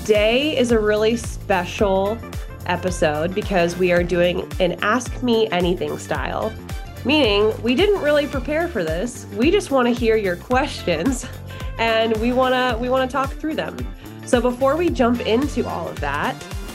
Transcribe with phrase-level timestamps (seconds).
[0.00, 2.18] Today is a really special
[2.66, 6.52] episode because we are doing an Ask Me Anything style,
[7.04, 9.24] meaning we didn't really prepare for this.
[9.36, 11.26] We just want to hear your questions
[11.78, 13.76] and we want to we want to talk through them.
[14.26, 16.34] So before we jump into all of that,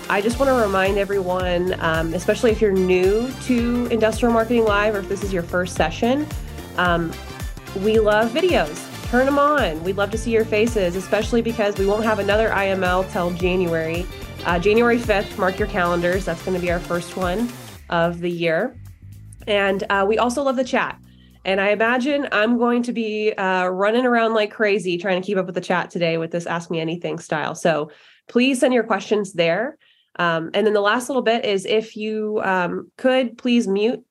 [0.10, 4.96] I just want to remind everyone, um, especially if you're new to Industrial Marketing Live
[4.96, 6.26] or if this is your first session,
[6.78, 7.12] um,
[7.84, 8.89] we love videos.
[9.10, 9.84] Turn them on.
[9.84, 14.06] We'd love to see your faces, especially because we won't have another IML till January.
[14.46, 16.26] Uh, January 5th, mark your calendars.
[16.26, 17.50] That's going to be our first one
[17.90, 18.80] of the year.
[19.48, 21.00] And uh, we also love the chat.
[21.44, 25.40] And I imagine I'm going to be uh, running around like crazy trying to keep
[25.40, 27.56] up with the chat today with this Ask Me Anything style.
[27.56, 27.90] So
[28.28, 29.80] please send your questions there.
[30.20, 34.04] Um, and then the last little bit is if you um, could please mute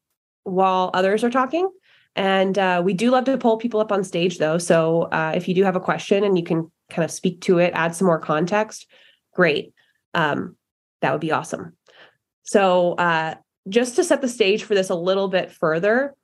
[0.42, 1.70] while others are talking.
[2.16, 4.58] And uh, we do love to pull people up on stage though.
[4.58, 7.58] So uh, if you do have a question and you can kind of speak to
[7.58, 8.86] it, add some more context,
[9.34, 9.72] great.
[10.14, 10.56] Um,
[11.00, 11.76] that would be awesome.
[12.42, 13.34] So uh,
[13.68, 16.14] just to set the stage for this a little bit further,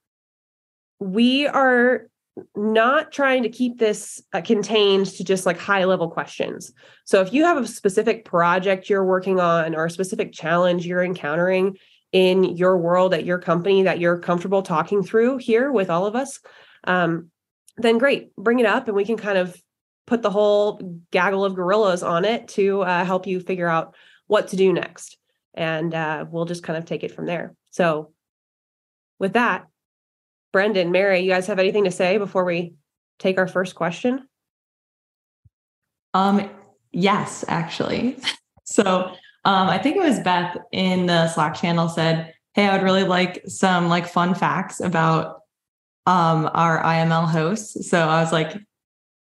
[0.98, 2.08] we are
[2.56, 6.72] not trying to keep this uh, contained to just like high level questions.
[7.04, 11.04] So if you have a specific project you're working on or a specific challenge you're
[11.04, 11.76] encountering
[12.14, 16.14] in your world at your company that you're comfortable talking through here with all of
[16.14, 16.38] us,
[16.84, 17.28] um,
[17.76, 19.60] then great, bring it up and we can kind of
[20.06, 23.96] put the whole gaggle of gorillas on it to uh, help you figure out
[24.28, 25.18] what to do next.
[25.54, 27.56] And uh, we'll just kind of take it from there.
[27.72, 28.12] So
[29.18, 29.66] with that,
[30.52, 32.74] Brendon, Mary, you guys have anything to say before we
[33.18, 34.28] take our first question?
[36.12, 36.48] Um,
[36.92, 38.18] yes, actually.
[38.64, 42.84] so um, I think it was Beth in the Slack channel said, Hey, I would
[42.84, 45.40] really like some like fun facts about
[46.06, 47.88] um, our IML hosts.
[47.88, 48.56] So I was like,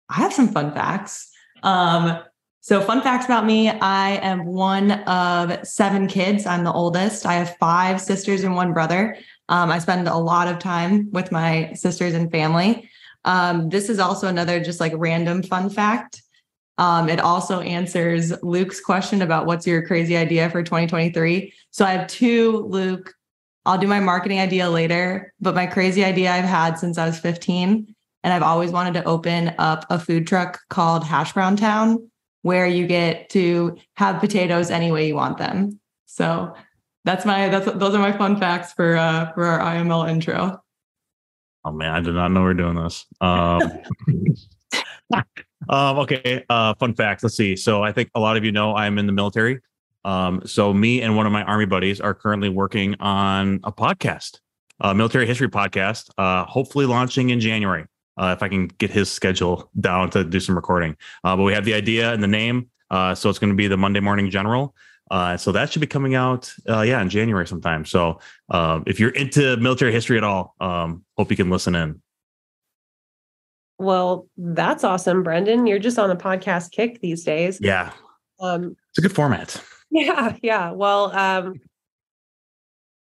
[0.09, 1.31] I have some fun facts.
[1.62, 2.19] Um,
[2.61, 6.46] so, fun facts about me I am one of seven kids.
[6.46, 7.27] I'm the oldest.
[7.27, 9.17] I have five sisters and one brother.
[9.48, 12.89] Um, I spend a lot of time with my sisters and family.
[13.25, 16.23] Um, this is also another just like random fun fact.
[16.78, 21.52] Um, it also answers Luke's question about what's your crazy idea for 2023.
[21.70, 23.14] So I have two, Luke.
[23.64, 27.18] I'll do my marketing idea later, but my crazy idea I've had since I was
[27.18, 27.94] 15.
[28.24, 32.10] And I've always wanted to open up a food truck called Hash Brown Town,
[32.42, 35.80] where you get to have potatoes any way you want them.
[36.06, 36.54] So
[37.04, 40.62] that's my that's those are my fun facts for uh for our IML intro.
[41.64, 43.06] Oh man, I did not know we are doing this.
[43.20, 43.60] Um,
[45.68, 47.23] um okay, uh fun facts.
[47.23, 47.56] Let's see.
[47.56, 49.61] So I think a lot of you know I'm in the military.
[50.05, 54.40] Um, so me and one of my army buddies are currently working on a podcast,
[54.80, 57.86] a military history podcast, uh, hopefully launching in January.
[58.18, 60.96] Uh, if I can get his schedule down to do some recording.
[61.24, 62.68] Uh, but we have the idea and the name.
[62.90, 64.74] Uh, so it's going to be the Monday Morning General.
[65.11, 67.86] Uh, so that should be coming out, uh, yeah, in January sometime.
[67.86, 68.20] So
[68.51, 72.02] uh, if you're into military history at all, um, hope you can listen in.
[73.83, 75.67] Well, that's awesome, Brendon.
[75.67, 77.59] You're just on a podcast kick these days.
[77.61, 77.93] Yeah,
[78.41, 79.63] um, it's a good format.
[79.91, 80.70] Yeah, yeah.
[80.70, 81.61] Well, um,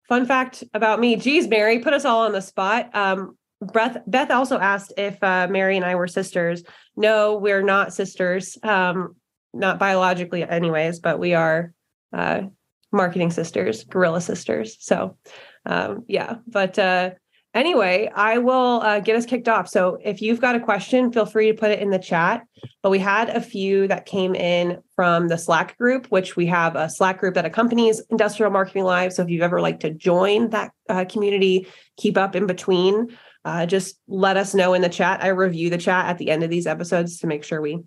[0.08, 1.16] fun fact about me.
[1.16, 2.94] Geez, Mary, put us all on the spot.
[2.94, 6.64] Um, Beth, Beth also asked if uh, Mary and I were sisters.
[6.96, 8.58] No, we're not sisters.
[8.62, 9.16] Um,
[9.54, 11.72] not biologically, anyways, but we are
[12.12, 12.42] uh,
[12.90, 14.76] marketing sisters, gorilla sisters.
[14.80, 15.16] So,
[15.64, 16.36] um, yeah.
[16.46, 17.10] But uh,
[17.54, 19.68] anyway, I will uh, get us kicked off.
[19.68, 22.42] So, if you've got a question, feel free to put it in the chat.
[22.82, 26.76] But we had a few that came in from the Slack group, which we have
[26.76, 29.12] a Slack group that accompanies Industrial Marketing Live.
[29.12, 33.16] So, if you've ever like to join that uh, community, keep up in between.
[33.44, 35.22] Uh, just let us know in the chat.
[35.22, 37.82] I review the chat at the end of these episodes to make sure we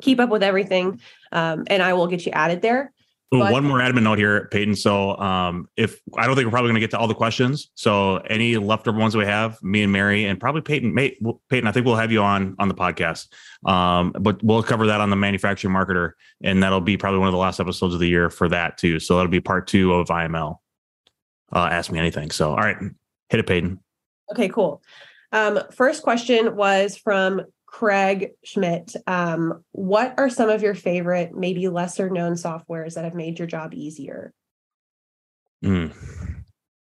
[0.00, 1.00] keep up with everything.
[1.32, 2.92] Um, and I will get you added there.
[3.34, 4.74] Ooh, but, one more admin note here, Peyton.
[4.74, 7.70] So, um, if I don't think we're probably going to get to all the questions,
[7.74, 11.18] so any leftover ones we have, me and Mary, and probably Peyton, May,
[11.50, 13.28] Peyton, I think we'll have you on on the podcast.
[13.68, 17.32] Um, but we'll cover that on the manufacturing marketer, and that'll be probably one of
[17.32, 18.98] the last episodes of the year for that too.
[18.98, 20.56] So that'll be part two of IML.
[21.52, 22.30] Uh, ask me anything.
[22.30, 22.78] So, all right,
[23.28, 23.78] hit it, Peyton.
[24.32, 24.82] Okay, cool.
[25.32, 27.42] Um, first question was from
[27.78, 33.14] Craig Schmidt, um, what are some of your favorite, maybe lesser known softwares that have
[33.14, 34.34] made your job easier?
[35.64, 35.94] Mm.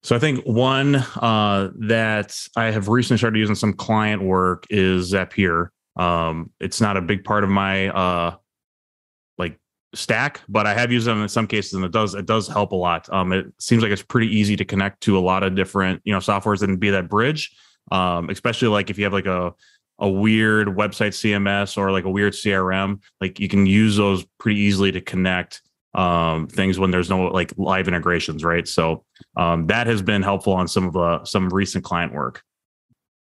[0.03, 5.13] So I think one uh, that I have recently started using some client work is
[5.13, 5.69] Zapier.
[5.95, 8.35] Um, it's not a big part of my uh,
[9.39, 9.61] like
[9.95, 12.73] stack, but I have used them in some cases, and it does it does help
[12.73, 13.09] a lot.
[13.13, 16.13] Um, it seems like it's pretty easy to connect to a lot of different you
[16.13, 17.55] know softwares and be that bridge.
[17.93, 19.53] Um, especially like if you have like a
[20.01, 24.61] a weird website CMS or like a weird CRM, like you can use those pretty
[24.61, 25.63] easily to connect
[25.95, 28.67] um, things when there's no like live integrations, right?
[28.67, 29.05] So
[29.37, 32.43] um, that has been helpful on some of the some recent client work.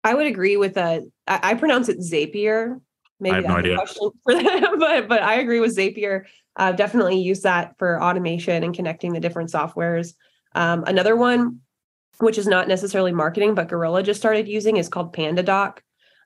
[0.04, 1.02] I would agree with that.
[1.26, 2.80] I, I pronounce it Zapier.
[3.18, 3.76] Maybe I have no idea.
[3.76, 6.24] question for them, but but I agree with Zapier.
[6.56, 10.14] Uh, definitely use that for automation and connecting the different softwares.
[10.54, 11.60] Um, another one,
[12.18, 15.78] which is not necessarily marketing, but Gorilla just started using, is called PandaDoc,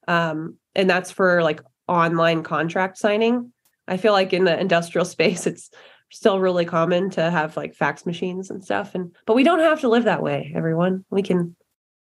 [0.09, 3.53] um, and that's for like online contract signing.
[3.87, 5.71] I feel like in the industrial space, it's
[6.11, 9.81] still really common to have like fax machines and stuff, and but we don't have
[9.81, 10.53] to live that way.
[10.55, 11.57] Everyone, we can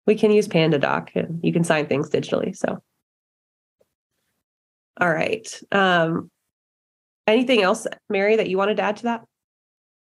[0.06, 2.56] we can use PandaDoc, and you can sign things digitally.
[2.56, 2.82] So.
[4.98, 5.46] All right.
[5.72, 6.31] Um,
[7.26, 9.25] anything else, Mary, that you wanted to add to that?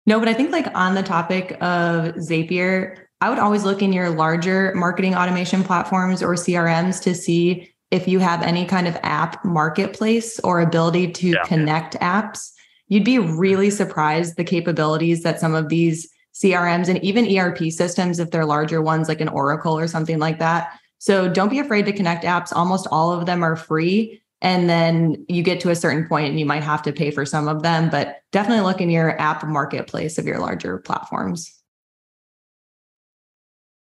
[0.06, 3.94] No, but I think like on the topic of Zapier, I would always look in
[3.94, 8.98] your larger marketing automation platforms or CRMs to see if you have any kind of
[9.04, 11.44] app marketplace or ability to Yeah.
[11.44, 12.52] connect apps.
[12.88, 13.78] You'd be really mm-hmm.
[13.78, 18.82] surprised the capabilities that some of these CRMs and even ERP systems, if they're larger
[18.82, 20.74] ones like an Oracle or something like that.
[20.98, 22.52] So don't be afraid to connect apps.
[22.52, 24.20] Almost all of them are free.
[24.42, 27.28] And then you get to a certain point and you might have to pay for
[27.28, 31.54] some of them, but definitely look in your app marketplace of your larger platforms.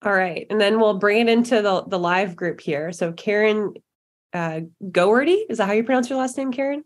[0.06, 0.45] All right.
[0.51, 2.92] And then we'll bring it into the, the live group here.
[2.92, 3.74] So Karen
[4.33, 6.83] uh, Goerty, is that how you pronounce your last name, Karen?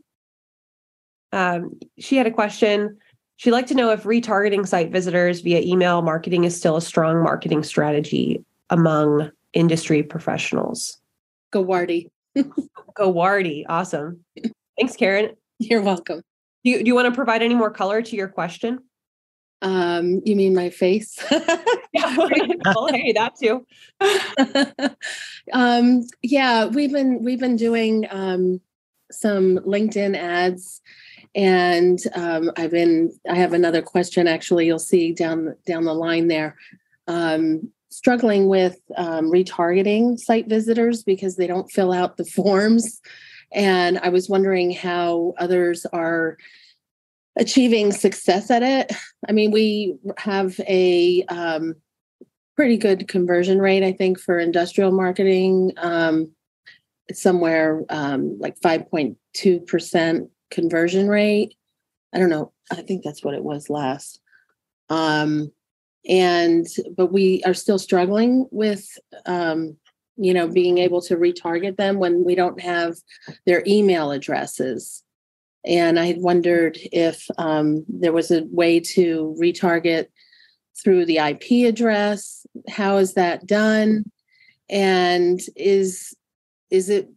[1.31, 2.97] Um, she had a question.
[3.37, 7.23] She'd like to know if retargeting site visitors via email marketing is still a strong
[7.23, 10.97] marketing strategy among industry professionals.
[11.53, 12.09] Gawardi.
[12.97, 14.23] Gowardi, awesome.
[14.77, 15.35] Thanks, Karen.
[15.59, 16.21] You're welcome.
[16.63, 18.79] Do you, do you want to provide any more color to your question?
[19.61, 21.17] Um, you mean my face?
[21.93, 22.15] Yeah,
[22.65, 23.65] well, hey, that too.
[25.53, 28.61] um, yeah, we've been we've been doing um,
[29.11, 30.81] some LinkedIn ads,
[31.33, 33.11] and um, I've been.
[33.29, 34.27] I have another question.
[34.27, 36.55] Actually, you'll see down down the line there.
[37.07, 43.01] Um, struggling with um, retargeting site visitors because they don't fill out the forms,
[43.53, 46.37] and I was wondering how others are
[47.37, 48.91] achieving success at it.
[49.27, 51.75] I mean, we have a um,
[52.55, 55.73] pretty good conversion rate, I think, for industrial marketing.
[55.77, 56.31] Um,
[57.13, 61.55] somewhere um, like 5.2% conversion rate.
[62.13, 62.53] I don't know.
[62.71, 64.19] I think that's what it was last.
[64.89, 65.51] Um,
[66.07, 68.87] and, but we are still struggling with,
[69.25, 69.77] um,
[70.15, 72.95] you know, being able to retarget them when we don't have
[73.45, 75.03] their email addresses.
[75.67, 80.07] And I had wondered if um, there was a way to retarget
[80.81, 82.45] through the IP address.
[82.69, 84.09] How is that done?
[84.69, 86.15] And is
[86.69, 87.09] is it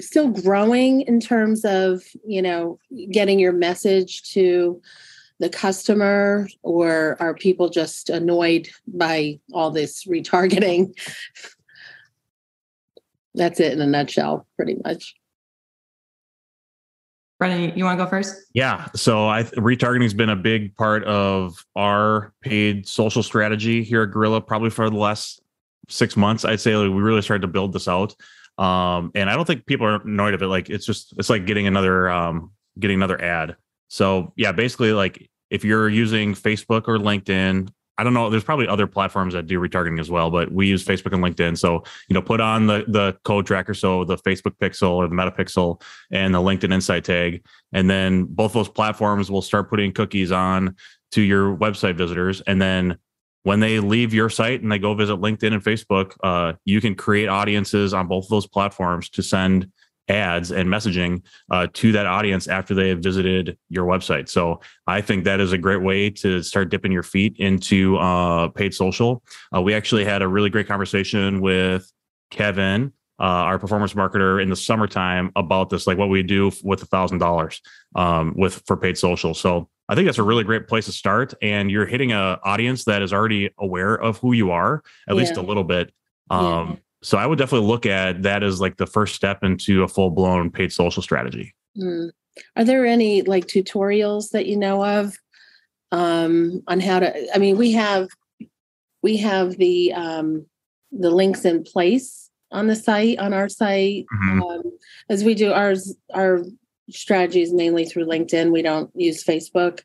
[0.00, 2.78] still growing in terms of you know
[3.10, 4.80] getting your message to
[5.40, 10.92] the customer, or are people just annoyed by all this retargeting?
[13.34, 15.16] That's it in a nutshell, pretty much.
[17.42, 18.36] Brendon, you want to go first?
[18.54, 18.86] Yeah.
[18.94, 24.12] So I retargeting has been a big part of our paid social strategy here at
[24.12, 25.42] Gorilla, probably for the last
[25.88, 26.44] six months.
[26.44, 28.14] I'd say like, we really started to build this out.
[28.58, 30.46] Um, and I don't think people are annoyed of it.
[30.46, 33.56] Like it's just it's like getting another um getting another ad.
[33.88, 38.30] So yeah, basically like if you're using Facebook or LinkedIn, I don't know.
[38.30, 41.58] There's probably other platforms that do retargeting as well, but we use Facebook and LinkedIn.
[41.58, 45.14] So you know, put on the the code tracker, so the Facebook Pixel or the
[45.14, 45.80] Meta Pixel
[46.10, 50.76] and the LinkedIn Insight tag, and then both those platforms will start putting cookies on
[51.12, 52.98] to your website visitors, and then
[53.44, 56.94] when they leave your site and they go visit LinkedIn and Facebook, uh, you can
[56.94, 59.68] create audiences on both of those platforms to send
[60.08, 64.28] ads and messaging uh, to that audience after they have visited your website.
[64.28, 68.48] So I think that is a great way to start dipping your feet into uh,
[68.48, 69.22] paid social.
[69.54, 71.90] Uh, we actually had a really great conversation with
[72.30, 72.92] Kevin.
[73.20, 76.86] Uh, our performance marketer in the summertime about this, like what we do with a
[76.86, 77.60] thousand dollars
[77.94, 79.32] um, with for paid social.
[79.32, 81.32] So I think that's a really great place to start.
[81.40, 85.36] And you're hitting a audience that is already aware of who you are, at least
[85.36, 85.92] a little bit.
[86.30, 86.74] Yeah.
[87.02, 90.10] So I would definitely look at that as like the first step into a full
[90.10, 91.54] blown paid social strategy.
[91.76, 92.08] Hmm.
[92.56, 95.16] Are there any like tutorials that you know of
[95.90, 97.34] um, on how to?
[97.34, 98.08] I mean, we have
[99.02, 100.46] we have the um,
[100.92, 104.40] the links in place on the site on our site Mhm.
[104.42, 104.62] um,
[105.10, 105.94] as we do ours.
[106.14, 106.44] Our
[106.90, 108.52] strategy is mainly through LinkedIn.
[108.52, 109.80] We don't use Facebook,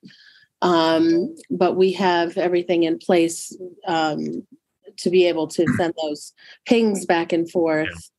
[0.62, 3.58] um, but we have everything in place
[3.88, 4.46] um,
[5.00, 6.34] to be able to send those
[6.66, 8.12] pings back and forth.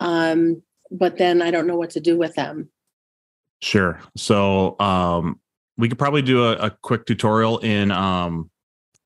[0.00, 2.70] Um, but then I don't know what to do with them.
[3.62, 4.00] Sure.
[4.16, 5.40] So um,
[5.76, 8.50] we could probably do a, a quick tutorial in um,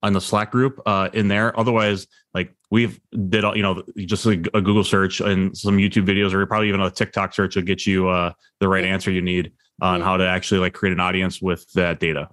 [0.03, 1.59] on the Slack group uh, in there.
[1.59, 6.07] Otherwise, like we've did, all you know, just a, a Google search and some YouTube
[6.07, 9.23] videos, or probably even a TikTok search will get you uh, the right answer you
[9.23, 10.05] need on Yeah.
[10.05, 12.29] how to actually like create an audience with that data.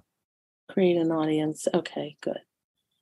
[0.68, 1.66] Create an audience.
[1.72, 2.38] Okay, good.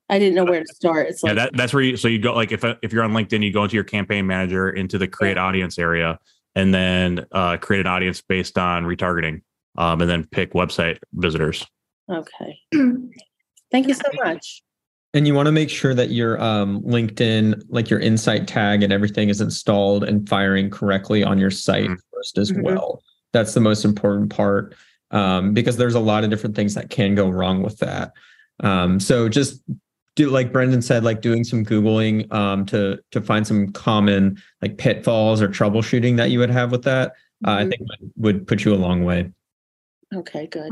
[0.09, 1.07] I didn't know where to start.
[1.07, 3.43] It's yeah, that, that's where you so you go like if if you're on LinkedIn,
[3.43, 6.17] you go into your campaign manager into the create audience area,
[6.55, 9.41] and then uh, create an audience based on retargeting,
[9.77, 11.65] um, and then pick website visitors.
[12.09, 12.59] okay.
[13.71, 14.61] Thank you so much.
[15.13, 18.93] And you want to make sure that your um, LinkedIn, like your insight tag and
[18.93, 21.97] everything is installed and firing correctly on your site Mhm.
[22.13, 22.61] first as Mhm.
[22.63, 23.01] well.
[23.33, 24.73] That's the most important part
[25.11, 28.11] um, because there's a lot of different things that can go wrong with that.
[28.61, 29.61] Um, so just
[30.17, 34.77] do like Brendon said, like doing some Googling um, to to find some common like
[34.77, 37.13] pitfalls or troubleshooting that you would have with that.
[37.45, 37.69] Uh, I Mhm.
[37.69, 39.31] think would, would put you a long way.
[40.13, 40.69] Okay, good.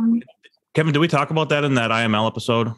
[0.74, 2.74] Kevin, did we talk about that in that IML episode?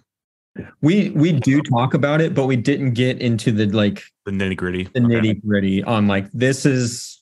[0.81, 4.57] We we do talk about it, but we didn't get into the like The nitty
[4.57, 4.83] gritty.
[4.83, 7.21] the nitty gritty on like this is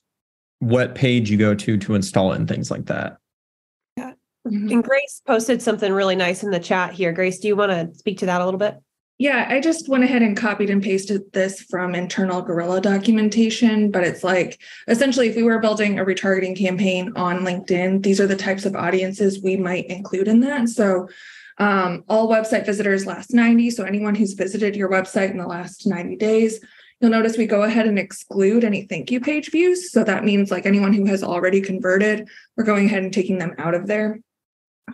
[0.58, 3.18] what page you go to to install it and things like that.
[3.96, 4.12] Yeah.
[4.46, 7.12] And Grace posted something really nice in the chat here.
[7.12, 8.78] Grace, do you want to speak to that a little bit?
[9.18, 14.04] Yeah, I just went ahead and copied and pasted this from internal Gorilla documentation, but
[14.04, 18.36] it's like essentially if we were building a retargeting campaign on LinkedIn, these are the
[18.36, 20.68] types of audiences we might include in that.
[20.68, 21.08] So
[21.56, 23.70] um, all website visitors last 90.
[23.70, 26.60] So anyone who's visited your website in the last 90 days,
[27.00, 29.92] you'll notice we go ahead and exclude any thank you page views.
[29.92, 33.54] So that means like anyone who has already converted, we're going ahead and taking them
[33.56, 34.20] out of there.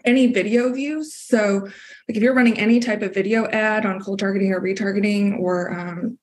[0.05, 1.15] Any video views.
[1.15, 1.61] So
[2.09, 5.71] like if you're running any type of video ad on cold targeting or retargeting or
[5.79, 6.19] um,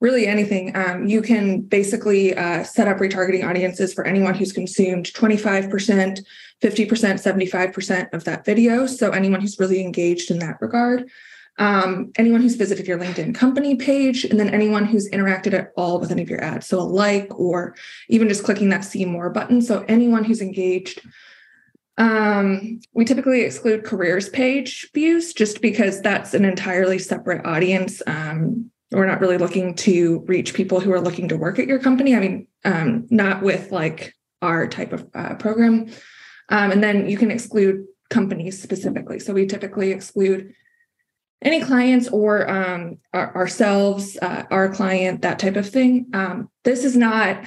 [0.00, 5.06] really anything, um, you can basically uh, set up retargeting audiences for anyone who's consumed
[5.06, 6.22] 25%, 50%,
[6.62, 8.86] 75% of that video.
[8.86, 11.08] So anyone who's really engaged in that regard.
[11.56, 16.00] Um, anyone who's visited your LinkedIn company page, and then anyone who's interacted at all
[16.00, 16.66] with any of your ads.
[16.66, 17.76] So a like or
[18.08, 19.62] even just clicking that see more button.
[19.62, 21.00] So anyone who's engaged
[21.96, 28.02] um, we typically exclude careers page views just because that's an entirely separate audience.
[28.06, 31.78] Um, we're not really looking to reach people who are looking to work at your
[31.78, 32.14] company.
[32.14, 35.88] I mean, um, not with like our type of uh, program.
[36.48, 39.18] Um, and then you can exclude companies specifically.
[39.18, 40.54] So we typically exclude
[41.42, 46.06] any clients or um, our, ourselves, uh, our client, that type of thing.
[46.12, 47.44] Um, this is not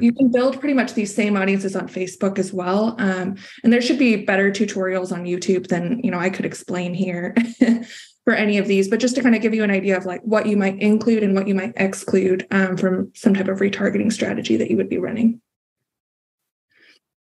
[0.00, 3.80] you can build pretty much these same audiences on facebook as well um, and there
[3.80, 7.34] should be better tutorials on youtube than you know i could explain here
[8.24, 10.20] for any of these but just to kind of give you an idea of like
[10.22, 14.12] what you might include and what you might exclude um, from some type of retargeting
[14.12, 15.40] strategy that you would be running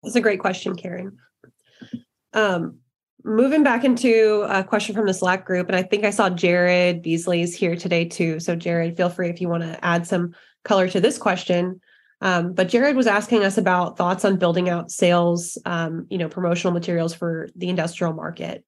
[0.03, 1.17] That's a great question, Karen.
[2.33, 2.79] Um,
[3.23, 7.01] moving back into a question from the Slack group, and I think I saw Jared
[7.01, 8.39] Beasley's here today too.
[8.39, 11.81] So, Jared, feel free if you want to add some color to this question.
[12.21, 16.27] Um, but Jared was asking us about thoughts on building out sales, um, you know,
[16.27, 18.65] promotional materials for the industrial market.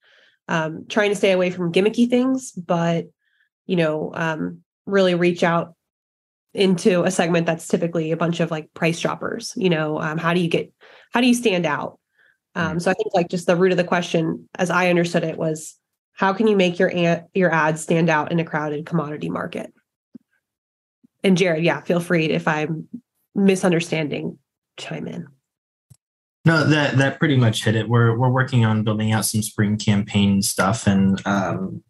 [0.48, 3.06] Um, trying to stay away from gimmicky things, but
[3.66, 5.76] you know, um, really reach out
[6.54, 9.54] into a segment that's typically a bunch of like price droppers.
[9.56, 10.72] You know, um, how do you get
[11.14, 12.00] how do you stand out?
[12.56, 15.38] Um, so I think like just the root of the question, as I understood it,
[15.38, 15.78] was
[16.14, 19.72] how can you make your ad, your ads stand out in a crowded commodity market?
[21.24, 22.90] And Jared, yeah, feel free if I'm
[23.36, 24.38] misunderstanding,
[24.78, 25.28] chime in.
[26.46, 27.88] No, that that pretty much hit it.
[27.88, 31.84] We're we're working on building out some spring campaign stuff, and um,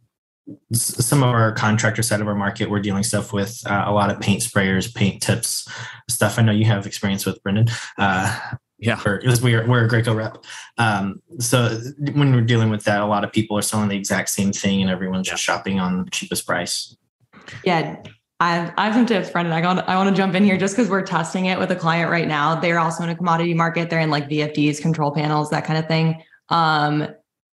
[0.74, 3.94] s- some of our contractor side of our market, we're dealing stuff with uh, a
[3.94, 5.70] lot of paint sprayers, paint tips,
[6.10, 6.38] stuff.
[6.38, 7.68] I know you have experience with, Brendon.
[7.98, 8.38] Uh,
[8.78, 8.96] Yeah.
[9.02, 10.44] because we're we're a Graco rep.
[10.78, 11.80] Um, so
[12.14, 14.82] when we're dealing with that, a lot of people are selling the exact same thing,
[14.82, 16.94] and everyone's just shopping on the cheapest price.
[17.64, 18.02] Yeah.
[18.42, 19.54] I've, I have some tips, Brendon.
[19.54, 21.76] I got, I want to jump in here just because we're testing it with a
[21.76, 22.60] client right now.
[22.60, 23.92] They're also in a commodity market.
[23.92, 26.24] They're in like VFDs, control panels, that kind of thing.
[26.50, 27.08] Um,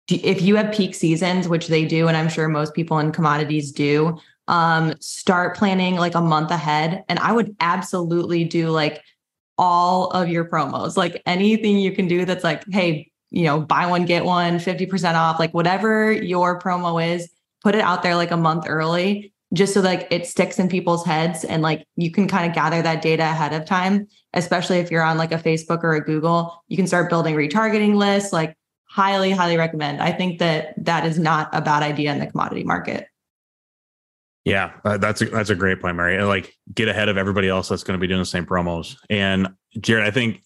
[0.08, 3.72] if you have peak seasons, which they do, and I'm sure most people in commodities
[3.72, 4.16] do,
[4.46, 7.02] um, start planning like a month ahead.
[7.08, 9.02] And I would absolutely do like
[9.58, 13.86] all of your promos, like anything you can do that's like, hey, you know, buy
[13.86, 17.28] one, get one, 50% off, like whatever your promo is,
[17.64, 21.04] put it out there like a month early just so like it sticks in people's
[21.04, 24.90] heads and like you can kind of gather that data ahead of time especially if
[24.90, 28.54] you're on like a facebook or a google you can start building retargeting lists like
[28.84, 32.64] highly highly recommend i think that that is not a bad idea in the commodity
[32.64, 33.08] market
[34.44, 36.16] Yeah, uh, that's a, that's a great point, Mary.
[36.16, 38.94] And like get ahead of everybody else that's going to be doing the same promos.
[39.10, 39.48] And
[39.80, 40.40] Jared, I think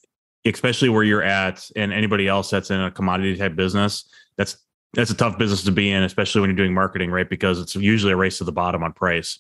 [0.47, 4.57] especially where you're at and anybody else that's in a commodity type business, that's
[4.95, 7.29] that's a tough business to be in, especially when you're doing marketing, right?
[7.29, 9.39] Because it's usually a race to the bottom on price.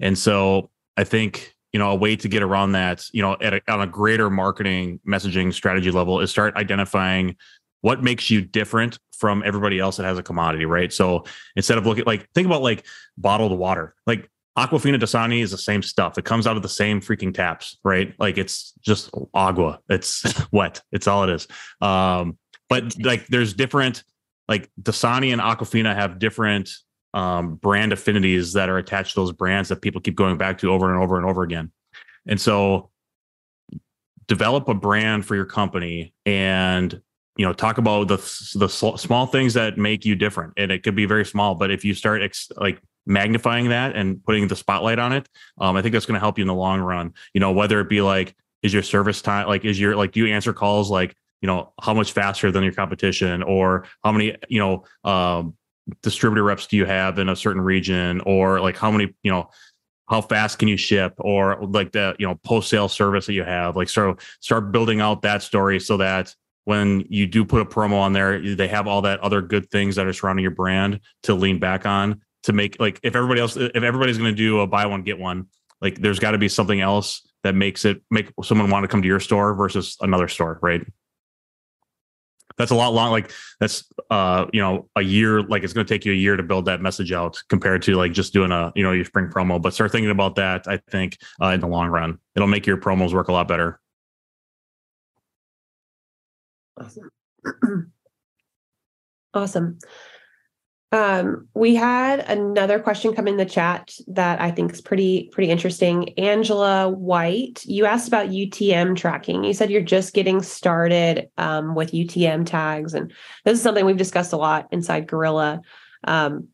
[0.00, 3.54] And so I think, you know, a way to get around that, you know, at
[3.54, 7.36] a, on a greater marketing messaging strategy level is start identifying
[7.82, 10.92] what makes you different from everybody else that has a commodity, right?
[10.92, 12.84] So instead of looking like think about like
[13.16, 14.28] bottled water, like
[14.58, 16.18] Aquafina Dasani is the same stuff.
[16.18, 18.14] It comes out of the same freaking taps, right?
[18.18, 19.80] Like it's just agua.
[19.88, 20.82] It's wet.
[20.90, 21.46] It's all it is.
[21.80, 22.36] Um,
[22.68, 24.02] but like there's different
[24.50, 26.70] like Dasani and Aquafina have different
[27.14, 30.70] um, brand affinities that are attached to those brands that people keep going back to
[30.70, 31.70] over and over and over again.
[32.26, 32.90] And so
[34.26, 37.00] develop a brand for your company and
[37.36, 38.16] you know talk about the
[38.56, 41.84] the small things that make you different and it could be very small but if
[41.84, 45.28] you start ex- like magnifying that and putting the spotlight on it
[45.60, 47.80] um, i think that's going to help you in the long run you know whether
[47.80, 50.90] it be like is your service time like is your like do you answer calls
[50.90, 55.54] like you know how much faster than your competition or how many you know um,
[56.02, 59.50] distributor reps do you have in a certain region or like how many you know
[60.10, 63.44] how fast can you ship or like the you know post sale service that you
[63.44, 63.76] have?
[63.76, 67.94] Like so start building out that story so that when you do put a promo
[67.94, 71.34] on there they have all that other good things that are surrounding your brand to
[71.34, 74.66] lean back on to make like if everybody else if everybody's going to do a
[74.66, 75.46] buy one get one
[75.80, 79.00] like there's got to be something else that makes it make someone want to come
[79.00, 80.86] to your store versus another store right
[82.60, 85.92] that's a lot long like that's uh you know a year like it's going to
[85.92, 88.72] take you a year to build that message out compared to like just doing a
[88.74, 91.66] you know your spring promo but start thinking about that i think uh, in the
[91.66, 92.18] long run.
[92.34, 93.80] It'll make your promos work a lot better.
[96.78, 97.10] Awesome.
[99.32, 99.78] Awesome
[100.92, 105.48] um, we had another question come in the chat that I think is pretty pretty
[105.48, 106.18] interesting.
[106.18, 109.44] Angela White, you asked about UTM tracking.
[109.44, 113.12] You said you're just getting started um, with UTM tags, and
[113.44, 115.60] this is something we've discussed a lot inside Gorilla.
[116.04, 116.48] Um,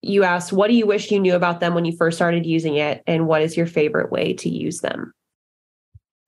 [0.00, 2.76] you asked, "What do you wish you knew about them when you first started using
[2.76, 5.12] it, and what is your favorite way to use them?"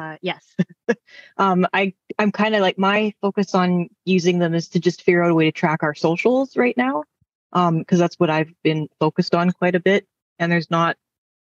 [0.02, 0.56] Uh, yes.
[1.36, 5.22] um, I I'm kind of like my focus on using them is to just figure
[5.22, 7.04] out a way to track our socials right now,
[7.52, 10.06] because um, that's what I've been focused on quite a bit.
[10.40, 10.96] And there's not,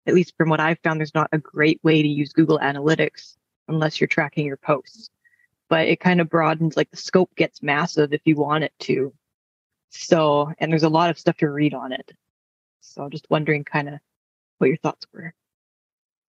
[0.05, 3.35] at least from what I've found, there's not a great way to use Google Analytics
[3.67, 5.09] unless you're tracking your posts.
[5.67, 9.11] But it kind of broadens, like the scope gets massive if you want it to.
[9.89, 12.11] So, and there's a lot of stuff to read on it.
[12.81, 13.95] So, just wondering kind of
[14.59, 15.33] what your thoughts were.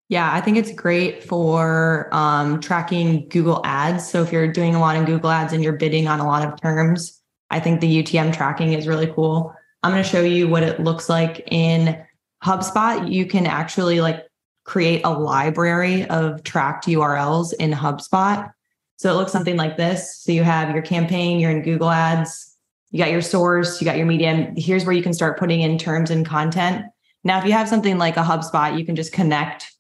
[0.08, 4.08] Yeah, I think it's great for um, tracking Google ads.
[4.08, 6.46] So if you're doing a lot in Google ads and you're bidding on a lot
[6.46, 9.52] of terms, I think the UTM tracking is really cool.
[9.82, 12.00] I'm going to show you what it looks like in
[12.44, 13.10] HubSpot.
[13.10, 14.24] You can actually like
[14.64, 18.50] create a library of tracked URLs in HubSpot.
[18.96, 20.18] So it looks something like this.
[20.22, 22.56] So you have your campaign, you're in Google ads,
[22.90, 24.54] you got your source, you got your medium.
[24.56, 26.86] Here's where you can start putting in terms and content.
[27.24, 29.72] Now, if you have something like a HubSpot, you can just connect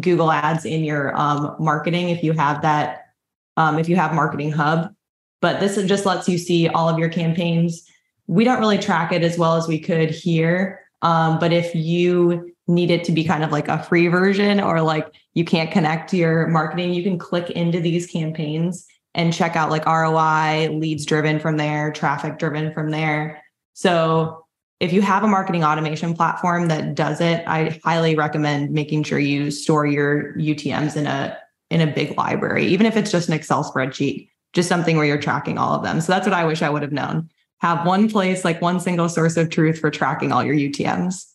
[0.00, 3.12] Google ads in your um, marketing if you have that,
[3.56, 4.94] um, if you have Marketing Hub.
[5.40, 7.88] But this just lets you see all of your campaigns.
[8.26, 10.80] We don't really track it as well as we could here.
[11.02, 14.80] Um, but if you need it to be kind of like a free version or
[14.80, 19.56] like you can't connect to your marketing, you can click into these campaigns and check
[19.56, 23.42] out like ROI, leads driven from there, traffic driven from there.
[23.74, 24.41] So
[24.82, 29.20] if you have a marketing automation platform that does it, I highly recommend making sure
[29.20, 31.38] you store your UTMs in a
[31.70, 35.20] in a big library, even if it's just an Excel spreadsheet, just something where you're
[35.20, 36.00] tracking all of them.
[36.00, 37.30] So that's what I wish I would have known.
[37.60, 41.26] Have one place, like one single source of truth for tracking all your UTMs.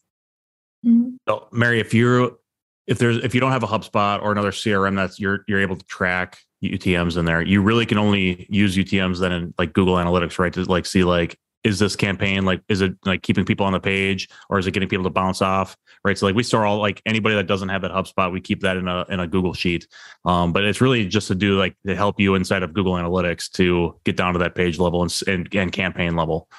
[0.86, 1.12] Mm-hmm.
[1.26, 2.34] So, Mary, if you're
[2.86, 5.78] if there's if you don't have a HubSpot or another CRM that's you're you're able
[5.78, 9.96] to track UTMs in there, you really can only use UTMs then in like Google
[9.96, 10.52] Analytics, right?
[10.52, 13.80] To like see like is this campaign like is it like keeping people on the
[13.80, 16.18] page or is it getting people to bounce off right?
[16.18, 18.78] So like we store all like anybody that doesn't have that hubspot we keep that
[18.78, 19.88] in a in a google sheet.
[20.26, 23.52] Um, but it's really just to do like to help you inside of google analytics
[23.52, 26.50] to get down to that page level and and, and campaign level.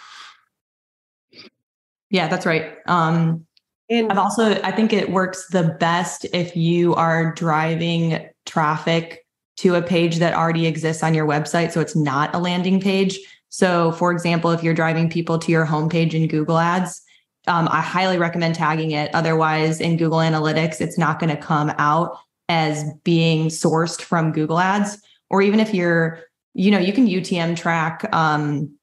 [2.11, 2.74] Yeah that's right.
[2.87, 3.46] Um
[3.90, 9.24] and i've also i think it works the best if you are driving traffic
[9.56, 13.18] to a page that already exists on your website so it's not a landing page
[13.48, 17.02] so, for example, if you're driving people to your homepage in Google Ads,
[17.46, 19.14] um, I highly recommend tagging it.
[19.14, 24.58] Otherwise, in Google Analytics, it's not going to come out as being sourced from Google
[24.58, 24.98] Ads.
[25.30, 26.20] Or even if you're,
[26.54, 28.74] you know, you can UTM track um,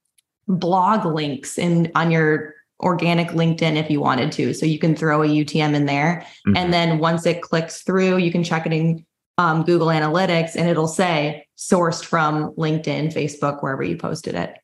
[0.47, 4.53] blog links in on your organic LinkedIn if you wanted to.
[4.53, 6.57] So you can throw a UTM in there, mm-hmm.
[6.57, 9.05] and then once it clicks through, you can check it in
[9.37, 14.57] um, Google Analytics and it'll say sourced from LinkedIn, Facebook, wherever you posted it.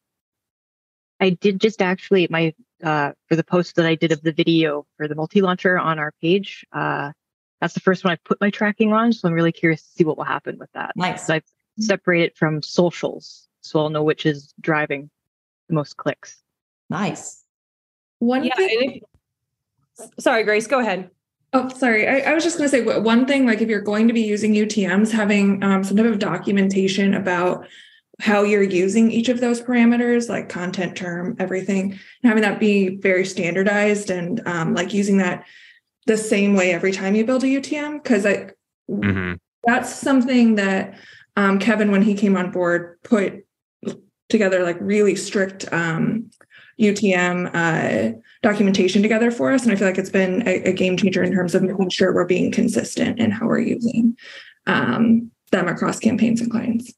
[1.19, 4.86] I did just actually my uh, for the post that I did of the video
[4.97, 6.65] for the multi launcher on our page.
[6.73, 7.12] Uh,
[7.60, 10.04] that's the first one I put my tracking on, so I'm really curious to see
[10.04, 10.93] what will happen with that.
[10.95, 11.27] Nice.
[11.27, 11.43] So I've
[11.80, 15.12] separated from socials, so I'll know which is driving
[15.69, 16.41] the most clicks.
[16.89, 17.43] Nice.
[18.17, 18.56] One Yeah.
[18.56, 19.01] thing.
[20.19, 21.12] sorry, Grace, go ahead.
[21.53, 22.07] Oh, sorry.
[22.07, 23.45] I, I was just going to say one thing.
[23.45, 27.67] Like, if you're going to be using UTM's, having um, some type of documentation about
[28.19, 32.95] how you're using each of those parameters, like content term, everything, and having that be
[32.97, 35.45] very standardized and um, like using that
[36.07, 38.01] the same way every time you build a UTM.
[38.01, 38.51] Because I
[38.89, 39.37] Mhm.
[39.65, 40.95] that's something that
[41.37, 43.45] um, Kevin, when he came on board, put
[44.29, 46.29] together like really strict um,
[46.81, 50.97] UTM uh, documentation together for us, and I feel like it's been a, a game
[50.97, 54.17] changer in terms of making sure we're being consistent in how we're using
[54.67, 56.91] um, them across campaigns and clients.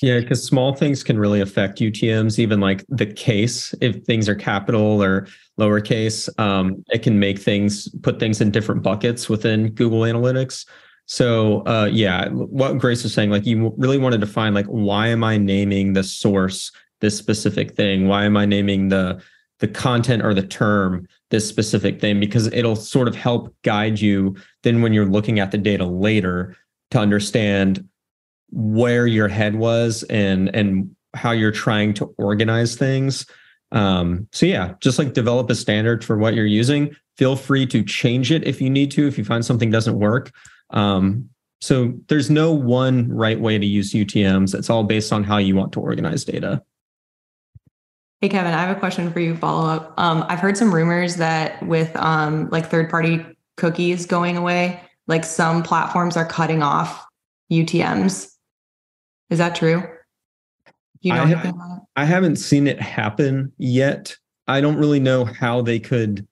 [0.00, 3.74] Yeah, because small things can really affect UTMs, even like the case.
[3.80, 5.28] If things are capital or
[5.60, 10.66] lowercase, um, it can make things put things in different buckets within Google Analytics.
[11.06, 15.08] So uh, yeah, what Grace was saying, like you really wanted to find like why
[15.08, 16.72] am I naming the source
[17.02, 18.08] this specific thing?
[18.08, 19.22] Why am I naming the
[19.58, 22.18] the content or the term this specific thing?
[22.18, 26.56] Because it'll sort of help guide you then when you're looking at the data later
[26.92, 27.86] to understand
[28.50, 33.26] where your head was and and how you're trying to organize things.
[33.72, 36.96] Um so yeah just like develop a standard for what you're using.
[37.18, 40.32] Feel free to change it if you need to if you find something doesn't work.
[40.70, 41.28] Um
[41.60, 45.54] so there's no one right way to use utms it's all based on how you
[45.54, 46.60] want to organize data
[48.22, 49.36] Hey Kevin, I have a question for you.
[49.36, 49.94] Follow up.
[49.96, 55.24] Um, I've heard some rumors that with um, like third party cookies going away, like
[55.24, 57.04] some platforms are cutting off
[57.50, 58.38] UTM's.
[59.28, 59.82] Is that true?
[61.00, 62.02] You know I-?
[62.02, 64.16] I haven't seen it happen yet.
[64.46, 66.24] I don't really know how they could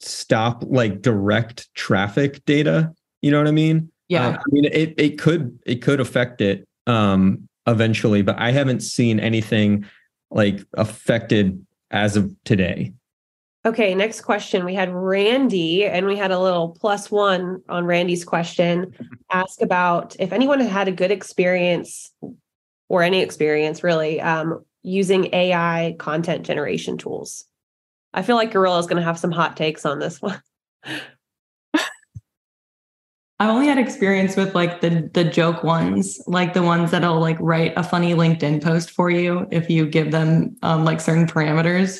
[0.00, 2.92] stop like direct traffic data.
[3.22, 3.90] You know what I mean?
[4.08, 4.28] Yeah.
[4.28, 8.80] Uh, I mean it it could it could affect it um eventually, but I haven't
[8.80, 9.86] seen anything
[10.34, 12.92] like affected as of today.
[13.64, 14.64] Okay, next question.
[14.64, 18.92] We had Randy, and we had a little plus one on Randy's question.
[19.30, 22.10] Ask about if anyone had had a good experience
[22.88, 27.44] or any experience really um, using AI content generation tools.
[28.12, 30.42] I feel like Gorilla is going to have some hot takes on this one.
[33.40, 37.38] I've only had experience with like the the joke ones, like the ones that'll like
[37.40, 41.98] write a funny LinkedIn post for you if you give them um, like certain parameters.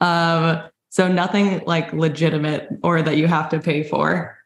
[0.00, 4.38] Um, so nothing like legitimate or that you have to pay for.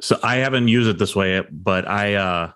[0.00, 2.52] So I haven't used it this way, but I uh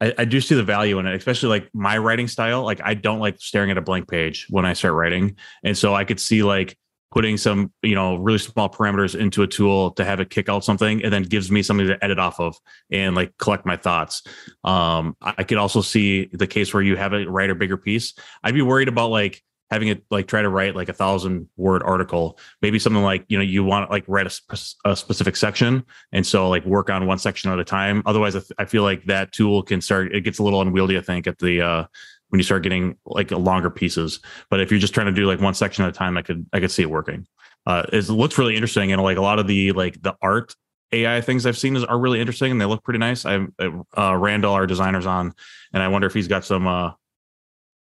[0.00, 2.62] I, I do see the value in it, especially like my writing style.
[2.62, 5.36] Like I don't like staring at a blank page when I start writing.
[5.62, 6.76] And so I could see like
[7.10, 10.64] putting some, you know, really small parameters into a tool to have it kick out
[10.64, 12.56] something and then gives me something to edit off of
[12.90, 14.22] and like collect my thoughts.
[14.64, 18.14] Um, I could also see the case where you have it write a bigger piece.
[18.44, 21.82] I'd be worried about like having it like try to write like a thousand word
[21.84, 25.84] article, maybe something like, you know, you want like write a, sp- a specific section.
[26.12, 28.02] And so like work on one section at a time.
[28.06, 31.02] Otherwise, I, I feel like that tool can start, it gets a little unwieldy, I
[31.02, 31.84] think, at the, uh,
[32.30, 34.20] when you start getting like longer pieces.
[34.48, 36.46] But if you're just trying to do like one section at a time, I could,
[36.52, 37.26] I could see it working.
[37.66, 38.92] Uh, it looks really interesting.
[38.92, 40.54] And like a lot of the, like the art
[40.92, 43.24] AI things I've seen is, are really interesting and they look pretty nice.
[43.24, 43.54] I'm,
[43.96, 45.34] uh, Randall, our designer's on,
[45.72, 46.92] and I wonder if he's got some, uh,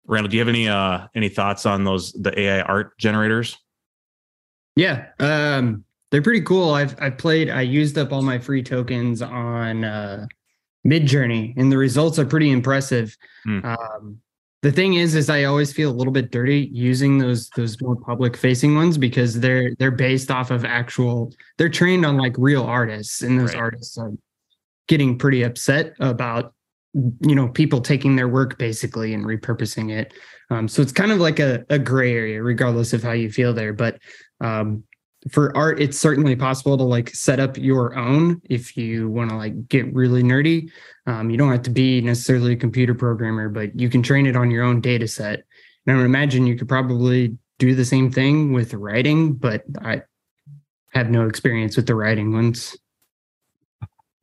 [0.06, 3.56] Randall, do you have any uh any thoughts on those the AI art generators?
[4.76, 6.70] Yeah, um, they're pretty cool.
[6.70, 7.50] I've I played.
[7.50, 10.26] I used up all my free tokens on uh,
[10.87, 13.16] Midjourney, and the results are pretty impressive.
[13.44, 13.64] Hmm.
[13.64, 14.20] Um,
[14.62, 17.96] the thing is, is I always feel a little bit dirty using those those more
[17.96, 21.32] public facing ones because they're they're based off of actual.
[21.58, 23.60] They're trained on like real artists, and those Right.
[23.62, 24.12] artists are
[24.88, 26.54] getting pretty upset about
[26.94, 30.14] you know people taking their work basically and repurposing it
[30.50, 33.52] um, so it's kind of like a, a gray area regardless of how you feel
[33.52, 33.98] there but
[34.40, 34.82] um,
[35.31, 39.37] for art it's certainly possible to like set up your own if you want to
[39.37, 40.70] like get really nerdy.
[41.07, 44.37] Um, you don't have to be necessarily a computer programmer but you can train it
[44.37, 45.44] on your own data set.
[45.87, 50.02] And i would imagine you could probably do the same thing with writing but i
[50.92, 52.76] have no experience with the writing ones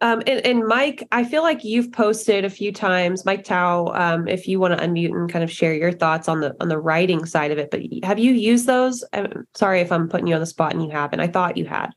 [0.03, 3.87] Um, and, and Mike, I feel like you've posted a few times, Mike Tao.
[3.93, 6.67] Um, if you want to unmute and kind of share your thoughts on the on
[6.67, 9.05] the writing side of it, but have you used those?
[9.13, 11.21] I'm sorry if I'm putting you on the spot and you haven't.
[11.21, 11.91] I thought you had.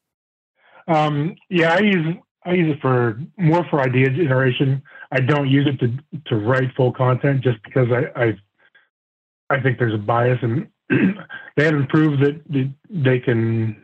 [0.86, 4.80] Um, yeah, I use I use it for more for idea generation.
[5.10, 8.36] I don't use it to to write full content just because I I,
[9.50, 10.68] I think there's a bias and
[11.56, 13.82] they haven't proved that they can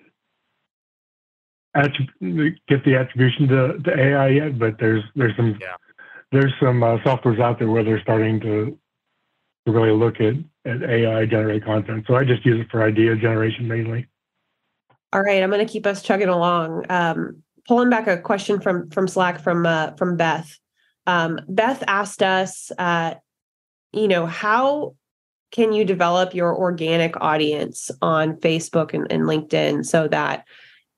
[1.77, 5.77] attrib- get the attribution to, to AI yet, but there's there's some Yeah.
[6.31, 8.79] there's some uh, softwares out there where they're starting to
[9.67, 12.05] to really look at, at AI generated content.
[12.09, 14.09] So I just use it for idea generation mainly.
[15.13, 16.87] All right, I'm going to keep us chugging along.
[16.89, 20.59] Um, pulling back a question from from Slack from uh, from Beth.
[21.07, 23.15] Um, Beth asked us, uh,
[23.93, 24.95] you know, how
[25.51, 30.45] can you develop your organic audience on Facebook and, and LinkedIn so that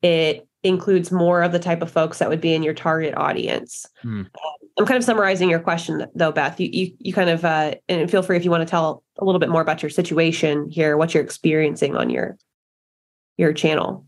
[0.03, 3.87] it includes more of the type of folks that would be in your target audience?
[4.03, 4.29] Um,
[4.79, 6.59] I'm kind of summarizing your question though, Beth.
[6.59, 9.25] You you, you kind of uh, and feel free if you want to tell a
[9.25, 12.37] little bit more about your situation here, what you're experiencing on your
[13.37, 14.07] your channel.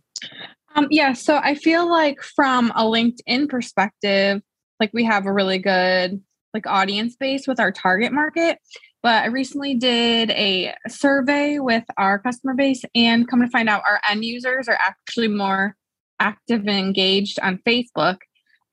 [0.74, 4.42] Um, yeah, so I feel like from a LinkedIn perspective,
[4.80, 6.20] like we have a really good
[6.52, 8.58] like audience base with our target market.
[9.02, 13.82] But I recently did a survey with our customer base and come to find out
[13.88, 15.76] our end users are actually more
[16.20, 18.18] active and engaged on Facebook.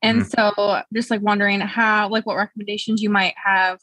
[0.01, 0.55] And mm-hmm.
[0.55, 3.79] so just like wondering how like what recommendations you might have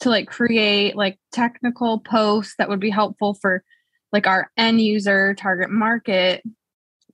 [0.00, 3.62] to like create like technical posts that would be helpful for
[4.12, 6.42] like our end user target market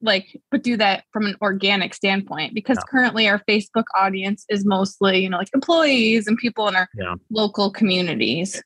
[0.03, 5.22] like but do that from an organic standpoint because currently our facebook audience is mostly
[5.22, 7.14] you know like employees and people in our Yeah.
[7.31, 8.62] local communities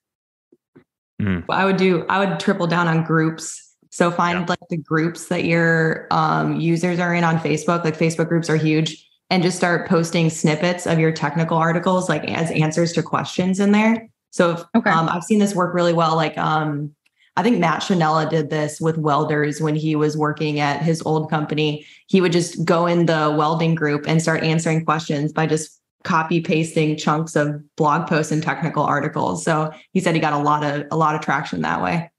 [1.21, 1.45] mm.
[1.49, 3.64] I would do, I would triple down on groups.
[3.95, 7.85] So find like the groups that your um, users are in on Facebook.
[7.85, 12.29] Like Facebook groups are huge, and just start posting snippets of your technical articles, like
[12.29, 14.09] as answers to questions in there.
[14.33, 16.17] So if, um, I've seen this work really well.
[16.17, 16.93] Like um,
[17.37, 21.31] I think Matt Chanella did this with welders when he was working at his old
[21.31, 21.87] company.
[22.09, 26.41] He would just go in the welding group and start answering questions by just copy
[26.41, 29.45] pasting chunks of blog posts and technical articles.
[29.45, 32.11] So he said he got a lot of a lot of traction that way.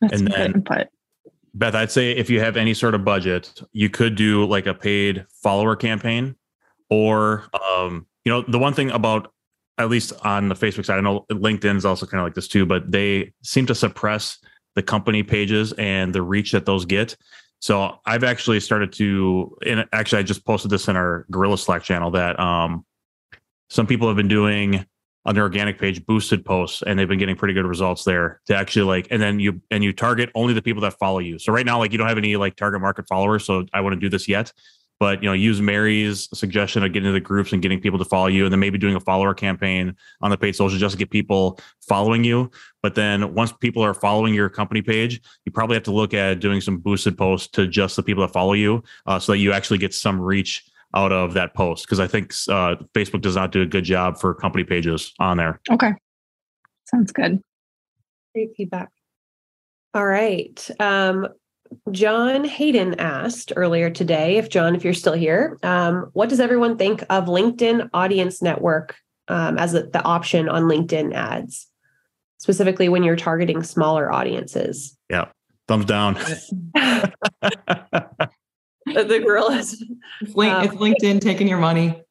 [0.00, 0.64] And then
[1.54, 4.74] Beth, I'd say if you have any sort of budget, you could do like a
[4.74, 6.36] paid follower campaign,
[6.90, 9.32] or um, you know, the one thing about
[9.78, 12.48] at least on the Facebook side, I know LinkedIn is also kind of like this
[12.48, 14.38] too, but they seem to suppress
[14.74, 17.16] the company pages and the reach that those get.
[17.60, 21.82] So I've actually started to, and actually I just posted this in our Gorilla Slack
[21.82, 22.84] channel that um,
[23.70, 24.86] some people have been doing
[25.26, 28.54] on their organic page boosted posts and they've been getting pretty good results there to
[28.54, 31.38] actually like and then you and you target only the people that follow you.
[31.38, 34.00] So right now like you don't have any like target market followers so i wouldn't
[34.00, 34.52] do this yet.
[34.98, 38.04] But you know use mary's suggestion of getting into the groups and getting people to
[38.04, 40.98] follow you and then maybe doing a follower campaign on the paid social just to
[40.98, 42.50] get people following you.
[42.82, 46.38] But then once people are following your company page you probably have to look at
[46.38, 49.52] doing some boosted posts to just the people that follow you uh, so that you
[49.52, 53.52] actually get some reach out of that post because i think uh, facebook does not
[53.52, 55.92] do a good job for company pages on there okay
[56.86, 57.40] sounds good
[58.36, 58.90] Great feedback.
[59.94, 60.70] All right.
[60.78, 61.26] Um,
[61.90, 66.76] John Hayden asked earlier today, if John, if you're still here, um, what does everyone
[66.76, 68.94] think of LinkedIn Audience Network
[69.28, 71.66] um, as a, the option on LinkedIn ads,
[72.36, 74.94] specifically when you're targeting smaller audiences?
[75.08, 75.28] Yeah.
[75.66, 76.18] Thumbs down.
[78.86, 79.82] the, the gorillas.
[80.20, 82.02] It's, link, Um, it's LinkedIn taking your money.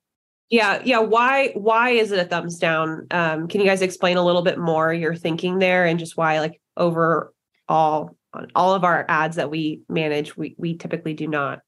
[0.49, 0.99] Yeah, yeah.
[0.99, 3.07] Why why is it a thumbs down?
[3.09, 6.39] Um, can you guys explain a little bit more your thinking there and just why,
[6.39, 7.31] like overall,
[7.67, 11.61] on all of our ads that we manage, we we typically do not,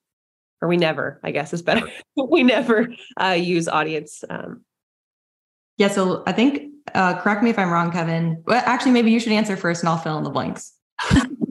[0.62, 1.88] or we never, I guess is better.
[2.30, 2.90] we never
[3.20, 4.24] uh, use audience.
[4.30, 4.64] Um,
[5.78, 5.88] Yeah.
[5.88, 8.44] So I think, uh, correct me if I'm wrong, Kevin.
[8.46, 10.74] Well, actually, maybe you should answer first and I'll fill in the blanks.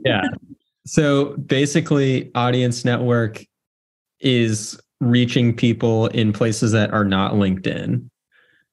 [0.05, 0.23] yeah.
[0.87, 3.45] So basically, audience network
[4.21, 8.09] is reaching people in places that are not LinkedIn.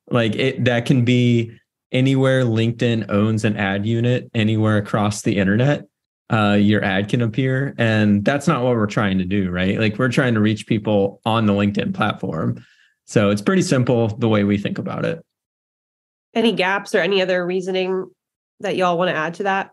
[0.10, 1.52] Like it, that can be
[1.92, 5.86] anywhere LinkedIn owns an ad unit, anywhere across the internet,
[6.32, 7.74] uh, your ad can appear.
[7.78, 9.80] And that's not what we're trying to do, right?
[9.80, 12.64] Like we're trying to reach people on the LinkedIn platform.
[13.06, 15.24] So it's pretty simple the way we think about it.
[16.34, 18.10] any gaps or any other reasoning
[18.60, 19.72] that y'all want to add to that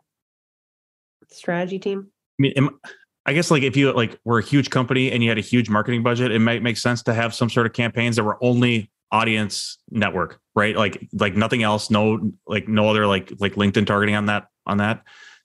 [1.31, 2.11] strategy team?
[2.40, 2.81] I mean, am-
[3.26, 5.68] I guess like if you like were a huge company and you had a huge
[5.68, 8.90] marketing budget, it might make sense to have some sort of campaigns that were only
[9.12, 10.74] audience network, right?
[10.74, 14.79] Like like nothing else, no like no other like like LinkedIn targeting on that on
[14.79, 15.03] that.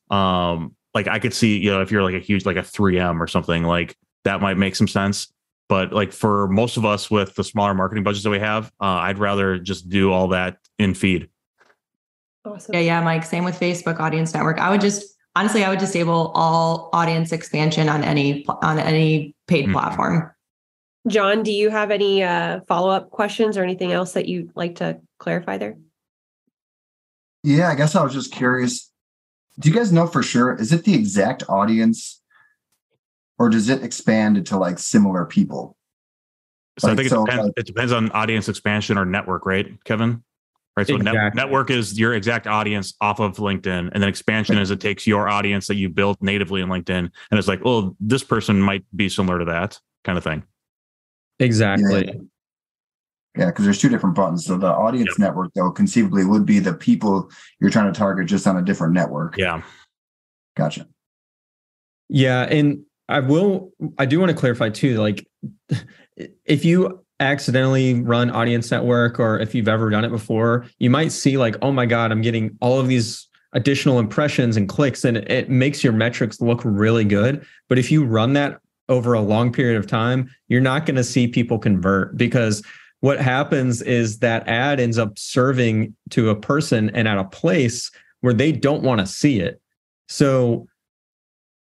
[0.09, 3.19] Um like I could see, you know, if you're like a huge like a 3M
[3.19, 5.31] or something, like that might make some sense.
[5.67, 8.85] But like for most of us with the smaller marketing budgets that we have, uh,
[8.85, 11.27] I'd rather just do all that in feed.
[12.45, 12.75] Awesome.
[12.75, 13.25] Yeah, yeah, Mike.
[13.25, 14.59] Same with Facebook Audience Network.
[14.59, 19.67] I would just honestly, I would disable all audience expansion on any on any paid
[19.67, 19.73] Mhm.
[19.73, 20.31] platform.
[21.07, 24.75] John, do you have any uh, follow up questions or anything else that you'd like
[24.77, 25.77] to clarify there?
[27.43, 28.91] Yeah, I guess I was just curious.
[29.59, 30.55] Do you guys know for sure?
[30.55, 32.21] Is it the exact audience
[33.37, 35.77] or does it expand into like similar people?
[36.79, 39.81] So I think it, so, depends, like- it depends on audience expansion or network, right,
[39.85, 40.23] Kevin?
[40.77, 40.87] Right.
[40.87, 44.81] So net, network is your exact audience off of LinkedIn, and then expansion is it
[44.81, 48.61] takes your audience that you built natively in LinkedIn, and it's like, well, this person
[48.61, 50.43] might be similar to that kind of thing.
[51.39, 52.19] Exactly.
[53.37, 54.45] Yeah, because there's two different buttons.
[54.45, 58.47] So the audience network, though, conceivably would be the people you're trying to target just
[58.47, 59.37] on a different network.
[59.37, 59.61] Yeah.
[60.55, 60.87] Gotcha.
[62.09, 65.27] Yeah, and I will I do want to clarify too like
[66.45, 71.11] if you accidentally run audience network or if you've ever done it before, you might
[71.11, 75.17] see like oh my god, I'm getting all of these additional impressions and clicks and
[75.17, 79.51] it, makes your metrics look really good, but if you run that over a long
[79.51, 82.61] period of time, you're not going to see people convert because
[82.99, 87.89] what happens is that ad ends up serving to a person and at a place
[88.21, 89.61] where they don't want to see it.
[90.07, 90.67] So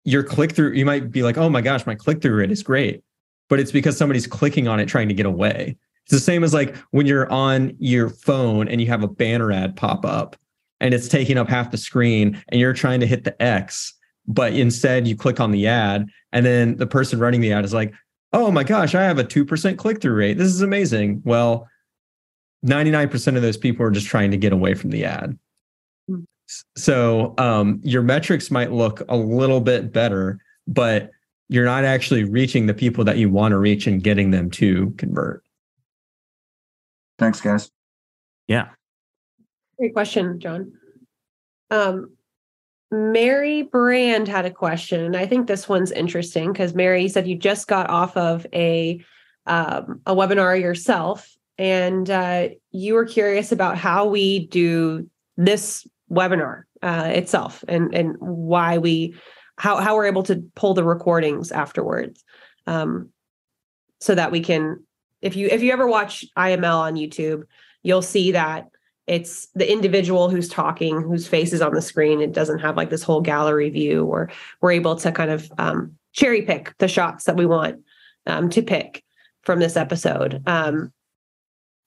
[0.04, 2.64] your click through, you might be like, oh my gosh, my click through rate is
[2.64, 3.04] great.
[3.50, 5.78] But it's because somebody's clicking on it trying to get away.
[6.06, 9.52] It's the same as like when you're on your phone and you have a banner
[9.52, 10.36] ad pop up
[10.80, 13.94] and it's taking up half the screen and you're trying to hit the X,
[14.26, 17.74] but instead you click on the ad and then the person running the ad is
[17.74, 17.94] like,
[18.34, 20.38] oh my gosh, I have a 2% click through rate.
[20.38, 21.22] This is amazing.
[21.26, 21.68] Well,
[22.66, 25.38] 99% of those people are just trying to get away from the ad.
[26.76, 31.12] So um, your metrics might look a little bit better, but
[31.50, 34.94] you're not actually reaching the people that you want to reach and getting them to
[34.98, 35.44] convert.
[37.18, 37.72] Thanks, guys.
[38.48, 38.70] Yeah.
[39.78, 40.74] Great question, John.
[41.70, 42.12] Um,
[42.92, 47.36] Mary Brand had a question, and I think this one's interesting because Mary said you
[47.36, 49.04] just got off of a
[49.46, 56.64] um, a webinar yourself, and uh, you were curious about how we do this webinar
[56.82, 59.16] uh, itself, and and why we
[59.58, 62.24] how how we're able to pull the recordings afterwards,
[62.66, 63.10] um,
[64.00, 64.84] so that we can.
[65.22, 67.44] If you if you ever watch IML on YouTube,
[67.84, 68.70] you'll see that
[69.08, 72.22] it's the individual who's talking whose face is on the screen.
[72.22, 74.06] It doesn't have like this whole gallery view.
[74.06, 74.30] Or
[74.62, 77.84] we're able to kind of um, cherry pick the shots that we want
[78.26, 79.04] um, to pick
[79.44, 80.44] from this episode.
[80.46, 80.92] Um,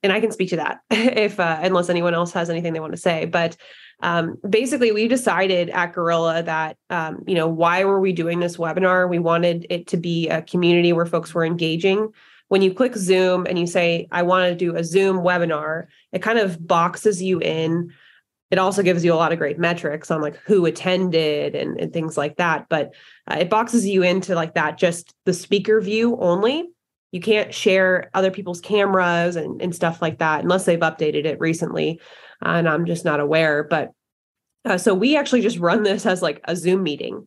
[0.03, 2.95] and i can speak to that if uh, unless anyone else has anything they want
[2.95, 3.27] to say.
[3.27, 3.57] But
[4.03, 8.57] um, basically we decided at gorilla that um, you know why were we doing this
[8.57, 12.13] webinar we wanted it to be a community where folks were engaging
[12.51, 16.21] when you click Zoom and you say, I want to do a Zoom webinar, it
[16.21, 17.93] kind of boxes you in.
[18.51, 21.93] It also gives you a lot of great metrics on like who attended and, and
[21.93, 22.67] things like that.
[22.69, 22.93] But
[23.31, 26.69] uh, it boxes you into like that, just the speaker view only.
[27.13, 31.39] You can't share other people's cameras and, and stuff like that unless they've updated it
[31.39, 32.01] recently.
[32.43, 33.65] And I'm just not aware.
[33.65, 33.93] But
[34.65, 37.27] uh, so we actually just run this as like a Zoom meeting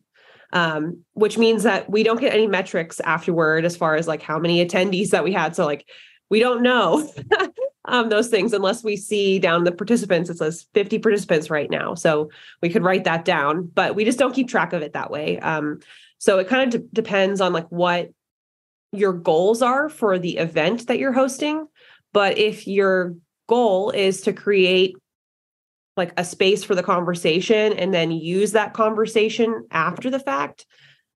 [0.54, 4.38] um, which means that we don't get any metrics afterward as far as like how
[4.38, 5.54] many attendees that we had.
[5.56, 5.86] So like
[6.30, 7.12] we don't know
[7.86, 10.30] um, those things unless we see down the participants.
[10.30, 12.30] It says 50 participants right now, so
[12.62, 15.40] we could write that down, but we just don't keep track of it that way.
[15.40, 15.80] Um,
[16.18, 18.10] so it kind of de- depends on like what
[18.92, 21.66] your goals are for the event that you're hosting.
[22.12, 23.16] But if your
[23.48, 24.96] goal is to create
[25.96, 30.66] like a space for the conversation and then use that conversation after the fact.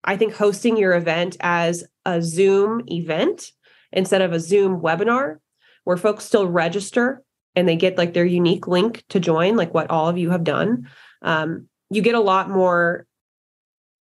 [0.05, 3.51] I think hosting your event as a Zoom event
[3.93, 5.39] instead of a Zoom webinar
[5.85, 7.23] where folks still register
[7.57, 10.45] and they get like their unique link to join, like what all of you have
[10.45, 10.89] done.
[11.23, 13.07] Um, you get a lot more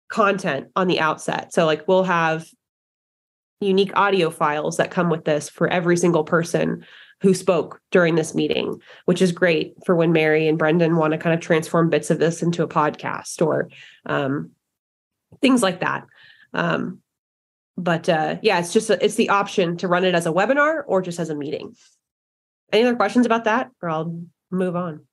[0.08, 1.52] content on the outset.
[1.52, 2.46] So, like, we'll have
[3.60, 6.84] unique audio files that come with this for every single person
[7.22, 11.18] who spoke during this meeting, which is great for when Mary and Brendon want to
[11.18, 13.70] kind of transform bits of this into a podcast or
[14.04, 14.50] um,
[15.40, 16.04] things like that.
[16.52, 17.00] Um,
[17.78, 20.82] but uh, yeah, it's just a, it's the option to run it as a webinar
[20.86, 21.74] or just as a meeting.
[22.72, 25.06] Any other questions about that, or I'll move on.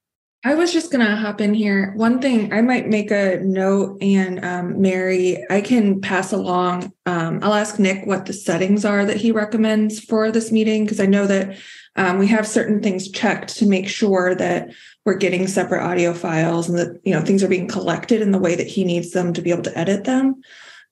[0.46, 1.94] I was just gonna hop in here.
[1.96, 6.92] One thing I might make a note, and um, Mary, I can pass along.
[7.06, 11.00] Um, I'll ask Nick what the settings are that he recommends for this meeting because
[11.00, 11.58] I know that
[11.96, 14.74] um, we have certain things checked to make sure that
[15.06, 18.40] we're getting separate audio files and that you know things are being collected in the
[18.40, 20.42] way that he needs them to be able to edit them.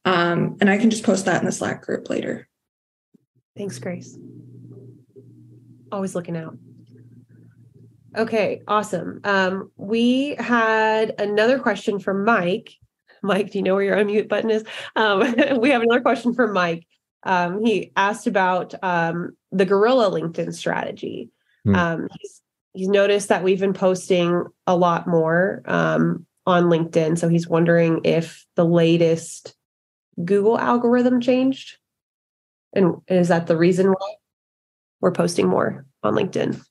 [0.06, 2.48] Um, and I can just post that in the Slack group later.
[3.58, 4.18] Thanks, Grace.
[5.92, 6.58] Always looking out.
[8.18, 9.22] Okay, awesome.
[9.24, 12.74] Um, we had another question from Mike.
[13.24, 14.66] Mike, do you know where your unmute button is?
[14.96, 15.20] Um,
[15.60, 16.86] we have another question from Mike.
[17.24, 21.30] Um, he asked about um, the Gorilla LinkedIn strategy.
[21.64, 21.76] Hmm.
[21.76, 22.42] Um, he's,
[22.74, 27.18] he's noticed that we've been posting a lot more um, on LinkedIn.
[27.18, 29.56] So he's wondering if the latest
[30.24, 31.78] Google algorithm changed.
[32.74, 34.16] And is that the reason why
[35.00, 36.62] we're posting more on LinkedIn?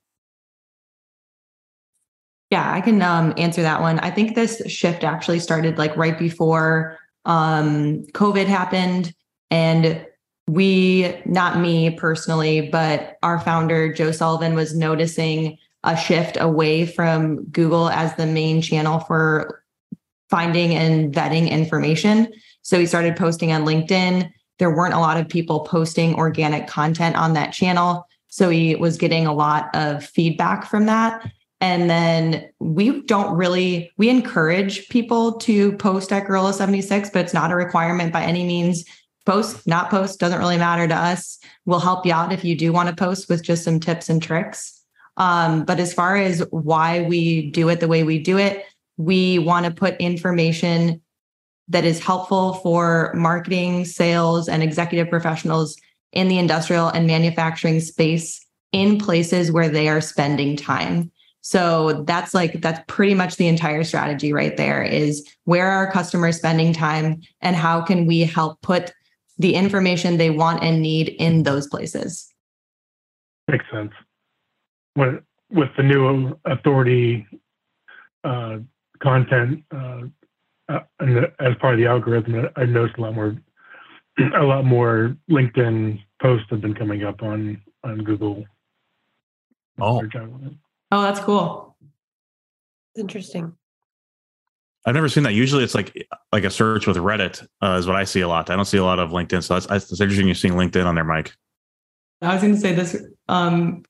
[2.51, 4.01] Yeah, I can um, answer that one.
[4.01, 9.15] I think this shift actually started like right before um, COVID happened.
[9.53, 10.05] And
[10.49, 17.45] we, not me personally, but our founder, Joe Sullivan, was noticing a shift away from
[17.47, 19.63] Google as the main channel for
[20.29, 22.33] finding and vetting information.
[22.63, 24.31] So he started posting on LinkedIn.
[24.59, 28.07] There weren't a lot of people posting organic content on that channel.
[28.29, 31.31] So he was getting a lot of feedback from that.
[31.61, 37.35] And then we don't really, we encourage people to post at Gorilla 76, but it's
[37.35, 38.85] not a requirement by any means.
[39.27, 41.39] Post, not post, doesn't really matter to us.
[41.67, 44.23] We'll help you out if you do want to post with just some tips and
[44.23, 44.81] tricks.
[45.19, 48.65] Um, but as far as why we do it the way we do it,
[48.97, 51.03] we want to put information
[51.69, 55.77] that is helpful for marketing, sales, and executive professionals
[56.13, 61.11] in the industrial and manufacturing space in places where they are spending time.
[61.43, 65.93] So that's like that's pretty much the entire strategy right there is where are our
[65.93, 68.93] customers spending time and how can we help put
[69.39, 72.29] the information they want and need in those places.
[73.49, 73.93] Makes sense.
[74.95, 77.27] When with the new authority
[78.23, 78.59] uh,
[79.03, 80.03] content uh,
[80.69, 83.37] uh, and the, as part of the algorithm, I've noticed a lot more
[84.37, 88.45] a lot more LinkedIn posts have been coming up on on Google.
[89.81, 90.03] Oh.
[90.91, 91.77] Oh, that's cool.
[92.97, 93.55] Interesting.
[94.87, 95.35] I've never seen that.
[95.35, 98.51] Usually, it's like like a search with Reddit uh, is what I see a lot.
[98.51, 100.27] I don't see a lot of LinkedIn, so that's, that's interesting.
[100.27, 101.35] You're seeing LinkedIn on there, Mike.
[102.23, 102.97] I was going to say this
[103.29, 103.85] um,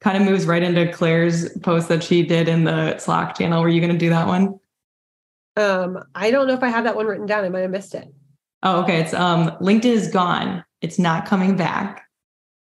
[0.00, 3.62] kind of moves right into Claire's post that she did in the Slack channel.
[3.62, 4.58] Were you going to do that one?
[5.56, 7.44] Um, I don't know if I have that one written down.
[7.44, 8.08] I might have missed it.
[8.62, 9.00] Oh, okay.
[9.00, 10.64] It's um, LinkedIn is gone.
[10.80, 12.06] It's not coming back.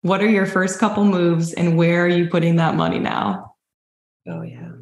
[0.03, 3.56] What are your first couple moves, and where are you putting that money now?
[4.29, 4.73] Oh yeah.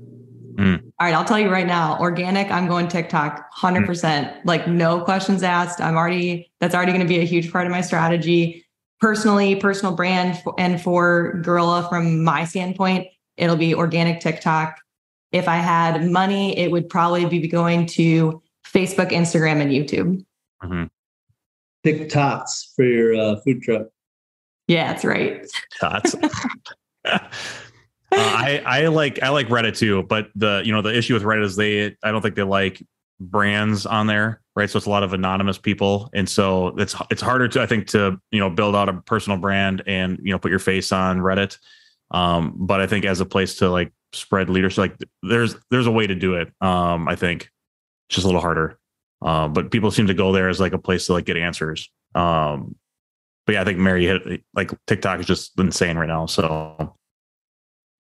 [0.57, 0.81] Mm.
[0.99, 1.99] All right, I'll tell you right now.
[1.99, 4.45] Organic, I'm going TikTok, hundred percent.
[4.47, 5.81] Like no questions asked.
[5.81, 6.51] I'm already.
[6.61, 8.65] That's already going to be a huge part of my strategy.
[9.01, 14.79] Personally, personal brand, and for Gorilla, from my standpoint, it'll be organic TikTok.
[15.33, 20.25] If I had money, it would probably be going to Facebook, Instagram, and YouTube.
[20.63, 20.85] Mm-hmm.
[21.85, 23.89] TikToks for your uh, food truck.
[24.69, 25.45] Yeah, that's right.
[25.81, 26.15] Tots.
[28.17, 31.23] Uh, I I like I like Reddit too, but the you know the issue with
[31.23, 32.83] Reddit is they I don't think they like
[33.21, 34.69] brands on there, right?
[34.69, 37.89] So it's a lot of anonymous people, and so it's it's harder to I think
[37.89, 41.19] to you know build out a personal brand and you know put your face on
[41.19, 41.59] Reddit.
[42.11, 45.93] Um, but I think as a place to like spread leadership, like there's there's a
[45.93, 46.53] way to do it.
[46.61, 47.51] Um, I think
[48.09, 48.79] it's just a little harder.
[49.23, 51.91] Um, but people seem to go there as like a place to like get answers.
[52.15, 52.77] Um,
[53.47, 56.27] but yeah, I think Mary hit like TikTok is just insane right now.
[56.27, 56.95] So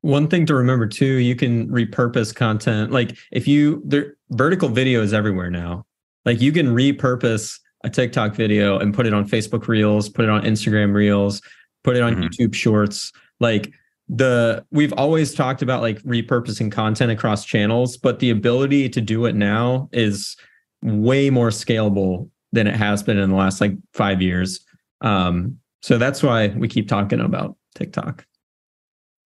[0.04, 2.92] one thing to remember too, you can repurpose content.
[2.92, 5.86] Like if you there vertical video is everywhere now.
[6.26, 10.30] Like you can repurpose a TikTok video and put it on Facebook Reels, put it
[10.30, 11.40] on Instagram Reels,
[11.84, 12.24] put it on Mhm.
[12.24, 13.12] YouTube Shorts.
[13.40, 13.72] Like
[14.08, 19.24] the we've always talked about like repurposing content across channels, but the ability to do
[19.24, 20.36] it now is
[20.82, 24.60] way more scalable than it has been in the last like 5 years.
[25.00, 28.26] Um so that's why we keep talking about TikTok.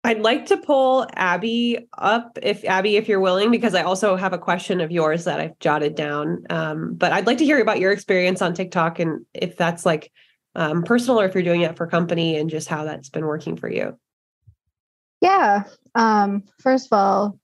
[0.06, 4.34] I'd like to pull Abby up if Abby, if you're willing, because I also have
[4.34, 6.46] a question of yours that I've jotted down.
[6.52, 10.12] Um, but I'd like to hear about your experience on TikTok and if that's like
[10.54, 13.58] um, personal or if you're doing it for company and just how that's been working
[13.58, 13.98] for you.
[15.22, 15.64] Yeah.
[15.96, 17.40] Um, first of all,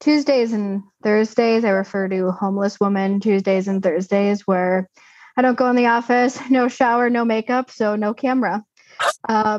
[0.00, 4.88] Tuesdays and Thursdays, I refer to homeless woman Tuesdays and Thursdays where
[5.36, 8.64] I don't go in the office, no shower, no makeup, so no camera.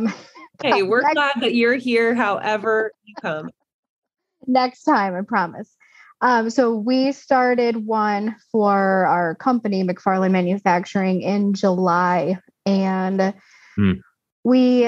[0.62, 3.50] Hey, we're next- glad that you're here, however you come.
[4.48, 5.76] next time, I promise.
[6.22, 13.34] Um, so we started one for our company, McFarland Manufacturing, in July, and
[13.76, 13.92] Hmm.
[14.44, 14.84] we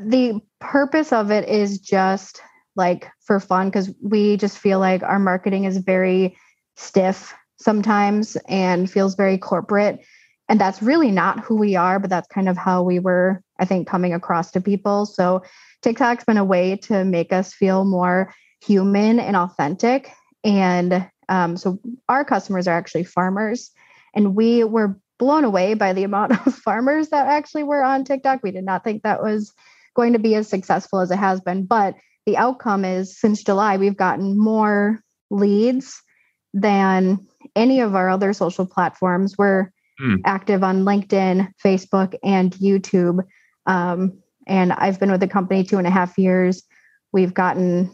[0.00, 2.40] the purpose of it is just
[2.76, 6.36] like for fun because we just feel like our marketing is very
[6.76, 10.00] stiff sometimes and feels very corporate
[10.48, 13.64] and that's really not who we are but that's kind of how we were i
[13.64, 15.42] think coming across to people so
[15.82, 20.12] tiktok's been a way to make us feel more human and authentic
[20.44, 21.78] and um, so
[22.08, 23.70] our customers are actually farmers
[24.14, 28.40] and we were blown away by the amount of farmers that actually were on TikTok.
[28.42, 29.52] We did not think that was
[29.94, 31.94] going to be as successful as it has been, but
[32.24, 36.02] the outcome is since July, we've gotten more leads
[36.54, 37.26] than
[37.56, 39.36] any of our other social platforms.
[39.36, 40.20] We're Mm.
[40.24, 43.24] active on LinkedIn, Facebook, and YouTube.
[43.66, 46.62] Um, and I've been with the company two and a half years.
[47.12, 47.90] We've gotten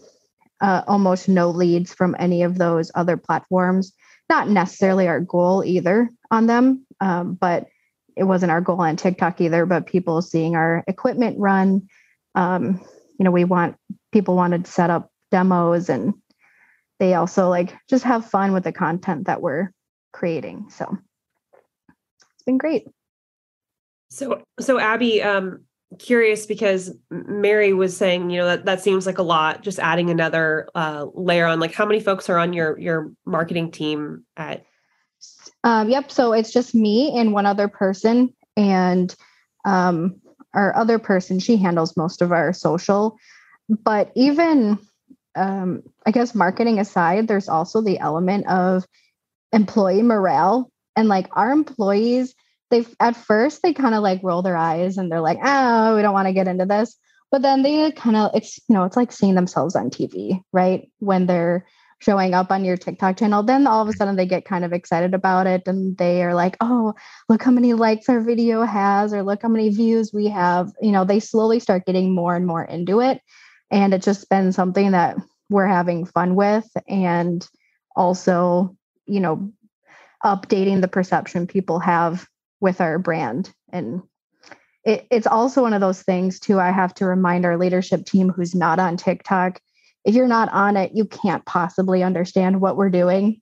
[0.60, 3.92] uh, almost no leads from any of those other platforms.
[4.28, 7.68] Not necessarily our goal either on them, um, but
[8.16, 9.64] it wasn't our goal on TikTok either.
[9.64, 11.88] But people seeing our equipment run,
[12.34, 12.80] um,
[13.18, 13.76] you know, we want
[14.12, 16.14] people wanted to set up demos and
[17.00, 19.70] they also like just have fun with the content that we're
[20.12, 20.66] creating.
[20.70, 20.98] So
[22.44, 22.86] been great.
[24.10, 25.64] So, so Abby, um,
[25.98, 29.62] curious because Mary was saying, you know, that that seems like a lot.
[29.62, 33.70] Just adding another uh, layer on, like, how many folks are on your your marketing
[33.70, 34.64] team at?
[35.62, 36.10] Um, yep.
[36.10, 39.14] So it's just me and one other person, and
[39.64, 40.20] um,
[40.52, 43.16] our other person she handles most of our social.
[43.68, 44.78] But even,
[45.34, 48.84] um, I guess, marketing aside, there's also the element of
[49.52, 52.34] employee morale, and like our employees,
[52.70, 56.02] they at first they kind of like roll their eyes and they're like, oh, we
[56.02, 56.96] don't want to get into this.
[57.30, 60.90] But then they kind of, it's you know, it's like seeing themselves on TV, right?
[61.00, 61.66] When they're
[61.98, 64.72] showing up on your TikTok channel, then all of a sudden they get kind of
[64.72, 66.94] excited about it and they are like, oh,
[67.28, 70.70] look how many likes our video has, or look how many views we have.
[70.80, 73.20] You know, they slowly start getting more and more into it.
[73.70, 75.16] And it's just been something that
[75.48, 76.68] we're having fun with.
[76.86, 77.46] And
[77.96, 78.76] also,
[79.06, 79.52] you know,
[80.24, 82.26] updating the perception people have
[82.60, 83.52] with our brand.
[83.70, 84.02] And
[84.84, 86.58] it, it's also one of those things, too.
[86.58, 89.60] I have to remind our leadership team who's not on TikTok
[90.04, 93.40] if you're not on it, you can't possibly understand what we're doing.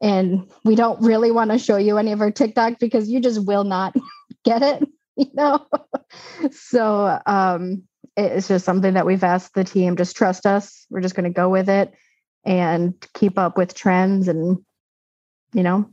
[0.00, 3.44] And we don't really want to show you any of our TikTok because you just
[3.44, 3.94] will not
[4.44, 5.66] get it, you know?
[6.50, 7.82] so um,
[8.16, 10.86] it's just something that we've asked the team just trust us.
[10.88, 11.92] We're just going to go with it
[12.44, 14.28] and keep up with trends.
[14.28, 14.58] And,
[15.52, 15.90] you know,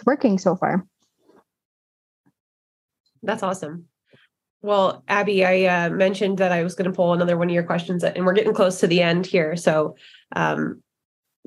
[0.00, 0.86] it's working so far.
[3.22, 3.86] That's awesome.
[4.62, 7.62] Well, Abby, I uh, mentioned that I was going to pull another one of your
[7.62, 9.56] questions, and we're getting close to the end here.
[9.56, 9.96] So,
[10.34, 10.82] um,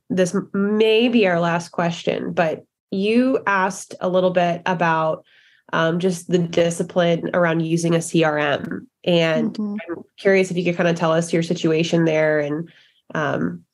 [0.09, 5.25] this may be our last question, but you asked a little bit about
[5.71, 8.85] um, just the discipline around using a CRM.
[9.03, 9.77] And Mhm.
[9.89, 12.71] I'm curious if you could kind of tell us your situation there and
[13.15, 13.65] um,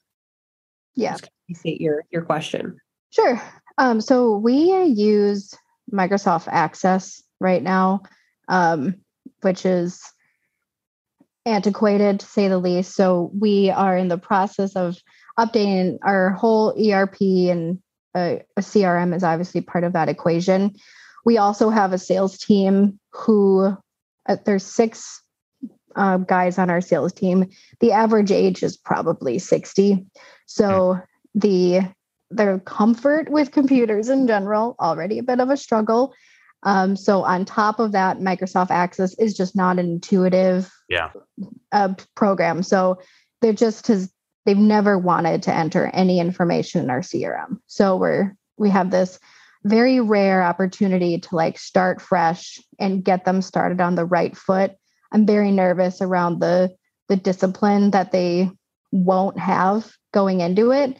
[0.95, 1.17] Yeah.
[1.53, 2.77] state your your question.
[3.09, 3.41] Sure.
[3.79, 5.55] Um, so we use
[5.91, 8.01] Microsoft Access right now,
[8.49, 8.95] um,
[9.41, 10.03] which is
[11.45, 12.93] antiquated to say the least.
[12.93, 14.97] So we are in the process of
[15.39, 17.79] updating our whole ERP, and
[18.15, 20.75] a, a CRM is obviously part of that equation.
[21.23, 23.77] We also have a sales team who
[24.27, 25.23] uh, there's six
[25.95, 27.49] uh, guys on our sales team.
[27.79, 30.05] The average age is probably 60.
[30.47, 30.99] So
[31.33, 31.83] the
[32.31, 36.13] their comfort with computers in general already a bit of a struggle.
[36.63, 41.09] Um, so on top of that, Microsoft Access is just not an intuitive Yeah.
[41.71, 42.63] uh, program.
[42.63, 42.99] So
[43.41, 44.11] they're just has
[44.45, 47.59] they've never wanted to enter any information in our CRM.
[47.67, 49.19] So we're we have this
[49.63, 54.73] very rare opportunity to like start fresh and get them started on the right foot.
[55.11, 56.75] I'm very nervous around the
[57.07, 58.51] the discipline that they
[58.91, 60.97] won't have going into it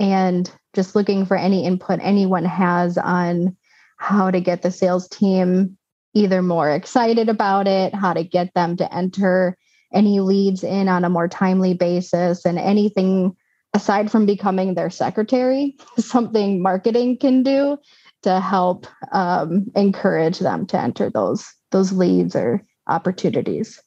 [0.00, 3.56] and just looking for any input anyone has on
[3.96, 5.76] how to get the sales team
[6.14, 9.56] either more excited about it, how to get them to enter
[9.92, 13.34] any leads in on a more timely basis, and anything
[13.74, 17.76] aside from becoming their secretary, something marketing can do
[18.22, 23.82] to help um, encourage them to enter those those leads or opportunities.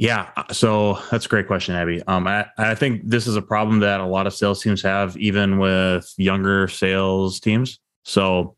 [0.00, 2.02] Yeah, uh, so that's a great question, Abby.
[2.06, 5.14] Um, I, I think this is a problem that a lot of sales teams have,
[5.18, 7.80] even with younger sales teams.
[8.06, 8.56] So,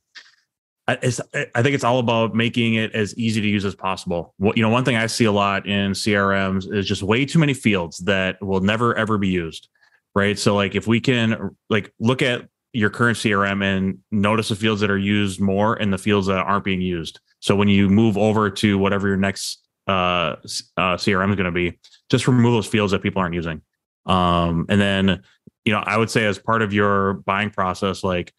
[0.86, 4.34] I, I think it's all about making it as easy to use as possible.
[4.36, 7.40] What you know, one thing I see a lot in CRMs is just way too
[7.40, 9.68] many fields that will never ever be used.
[10.14, 10.38] Right.
[10.38, 14.80] So, like, if we can like look at your current CRM and notice the fields
[14.80, 17.18] that are used more and the fields that aren't being used.
[17.40, 20.36] So when you move over to whatever your next uh,
[20.76, 21.78] uh, CRM is going to be,
[22.10, 23.62] just remove those fields that people aren't using.
[24.06, 25.22] Um, and then,
[25.64, 28.32] you know, I would say as part of your buying process, like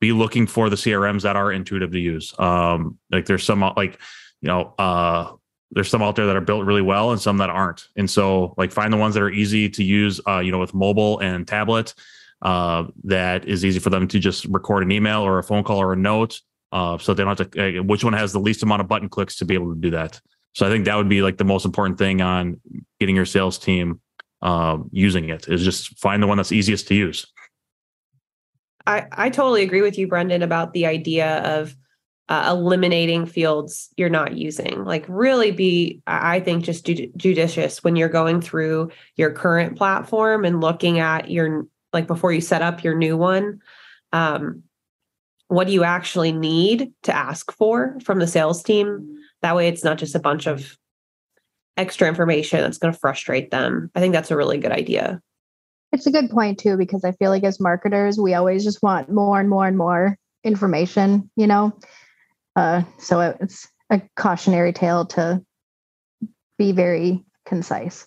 [0.00, 2.34] be looking for the CRMs that are intuitive to use.
[2.38, 3.98] Um, like there's some like,
[4.40, 5.32] you know, uh,
[5.70, 7.86] there's some out there that are built really well and some that aren't.
[7.96, 10.74] And so like find the ones that are easy to use, uh, you know, with
[10.74, 11.94] mobile and tablet,
[12.42, 15.78] uh, that is easy for them to just record an email or a phone call
[15.80, 16.40] or a note
[16.72, 19.08] Uh, so they don't have to, uh, which one has the least amount of button
[19.08, 20.20] clicks to be able to do that.
[20.54, 22.60] So I think that would be like the most important thing on
[23.00, 24.00] getting your sales team
[24.42, 27.26] um, using it is just find the one that's easiest to use.
[28.86, 31.76] I, I totally agree with you, Brendon, about the idea of
[32.28, 34.84] uh, eliminating fields you're not using.
[34.84, 40.44] Like, really be, I think, just ju- judicious when you're going through your current platform
[40.44, 43.60] and looking at your, like, before you set up your new one.
[44.12, 44.64] Um,
[45.48, 49.18] what do you actually need to ask for from the sales team?
[49.42, 50.76] That way, it's not just a bunch of
[51.76, 53.90] extra information that's going to frustrate them.
[53.94, 55.20] I think that's a really good idea.
[55.92, 59.10] It's a good point too, because I feel like as marketers, we always just want
[59.10, 61.72] more and more and more information, you know?
[62.56, 65.44] Uh, so it's a cautionary tale to
[66.58, 68.06] be very concise.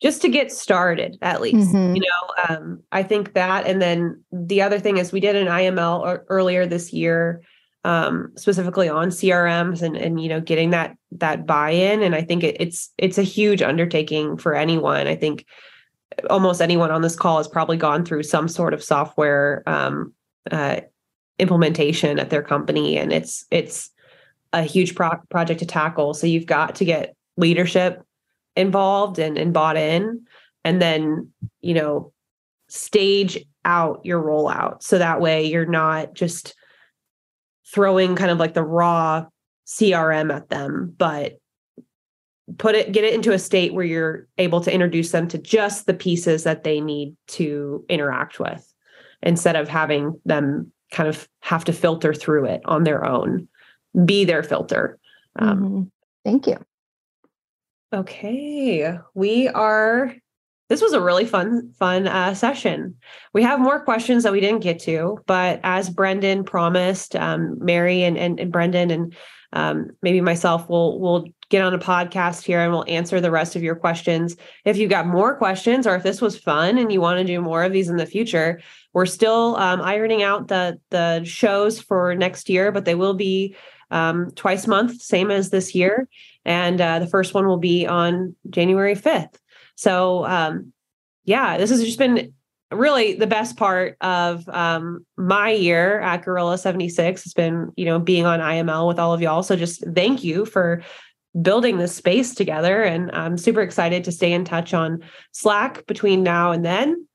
[0.00, 1.94] Just to get started, at least, Mhm.
[1.94, 3.66] you know, um, I think that.
[3.66, 7.42] And then the other thing is, we did an IML earlier this year,
[7.84, 12.02] um, specifically on CRMs and and you know getting that that buy-in.
[12.02, 15.06] And I think it, it's it's a huge undertaking for anyone.
[15.06, 15.46] I think
[16.30, 20.12] almost anyone on this call has probably gone through some sort of software um,
[20.50, 20.80] uh,
[21.38, 23.90] implementation at their company, and it's it's
[24.52, 26.14] a huge pro- project to tackle.
[26.14, 28.02] So you've got to get leadership
[28.54, 30.26] involved and, and bought in,
[30.64, 31.30] and then
[31.60, 32.12] you know
[32.68, 36.54] stage out your rollout so that way you're not just
[37.72, 39.24] throwing kind of like the raw
[39.66, 41.38] CRM at them, but
[42.58, 45.86] put it get it into a state where you're able to introduce them to just
[45.86, 48.70] the pieces that they need to interact with
[49.22, 53.48] instead of having them kind of have to filter through it on their own
[54.04, 54.98] be their filter
[55.38, 55.90] um, Mhm.
[56.24, 56.56] Thank you.
[57.94, 60.14] okay we are
[60.72, 62.94] this was a really fun fun uh, session.
[63.34, 68.02] We have more questions that we didn't get to but as brendon promised um, mary
[68.04, 69.14] and, and, and brendon and
[69.52, 73.54] um, maybe myself will will get on a podcast here and we'll answer the rest
[73.54, 74.34] of your questions.
[74.64, 77.42] If you've got more questions or if this was fun and you want to do
[77.42, 78.58] more of these in the future
[78.94, 83.54] we're still um, ironing out the the shows for next year but they will be
[83.90, 86.08] um, twice a month same as this year.
[86.46, 89.36] And uh, the first one will be on january 5th
[89.82, 90.72] so um,
[91.24, 92.32] yeah this has just been
[92.70, 97.24] really the best part of um, my year at gorilla Seventy Six.
[97.24, 99.42] It's been you know being on iml with all of y'all.
[99.42, 100.82] So just thank you for
[101.40, 102.82] building this space together.
[102.82, 105.00] And i'm super excited to stay in touch on
[105.32, 107.06] slack between now and then.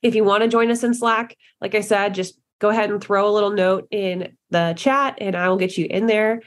[0.00, 3.00] If you want to join us in slack like i said just go ahead and
[3.00, 6.40] throw a little note in the chat and i will get you in there.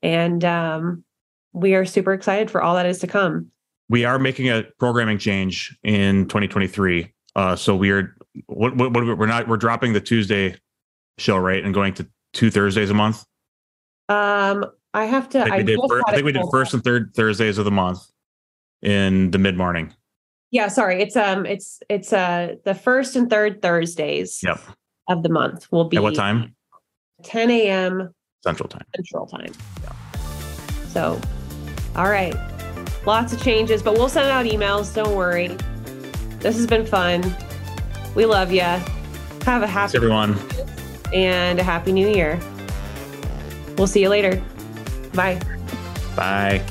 [0.00, 1.04] And um,
[1.52, 3.50] we are super excited for all that is to come
[3.88, 7.12] we are making a programming change in 2023.
[7.36, 8.16] Uh, so we're
[8.46, 10.56] what, what, what we're not we're dropping the Tuesday
[11.18, 13.24] show right and going to two Thursdays a month.
[14.08, 14.64] um,
[14.94, 16.74] i have to I think we did, just fir- had I think we did first
[16.74, 18.00] and third Thursdays of the month
[18.82, 19.92] in the mid morning.
[20.50, 24.60] yeah sorry it's um it's it's uh the first and third thursdays Yep.
[25.08, 26.54] of the month will be At what time?
[27.24, 28.14] 10 a.m
[28.44, 28.84] Central time.
[28.94, 29.52] Central Time.
[29.82, 29.92] Yeah.
[30.90, 31.20] So,
[31.96, 32.34] all right.
[33.06, 34.94] Lots of changes, but we'll send out emails.
[34.94, 35.56] Don't worry.
[36.40, 37.34] This has been fun.
[38.14, 38.60] We love you.
[38.60, 38.82] Have
[39.62, 40.38] a Thanks, happy everyone.
[41.12, 42.38] and a happy new year.
[43.76, 44.42] We'll see you later.
[45.14, 45.40] Bye.
[46.16, 46.62] Bye.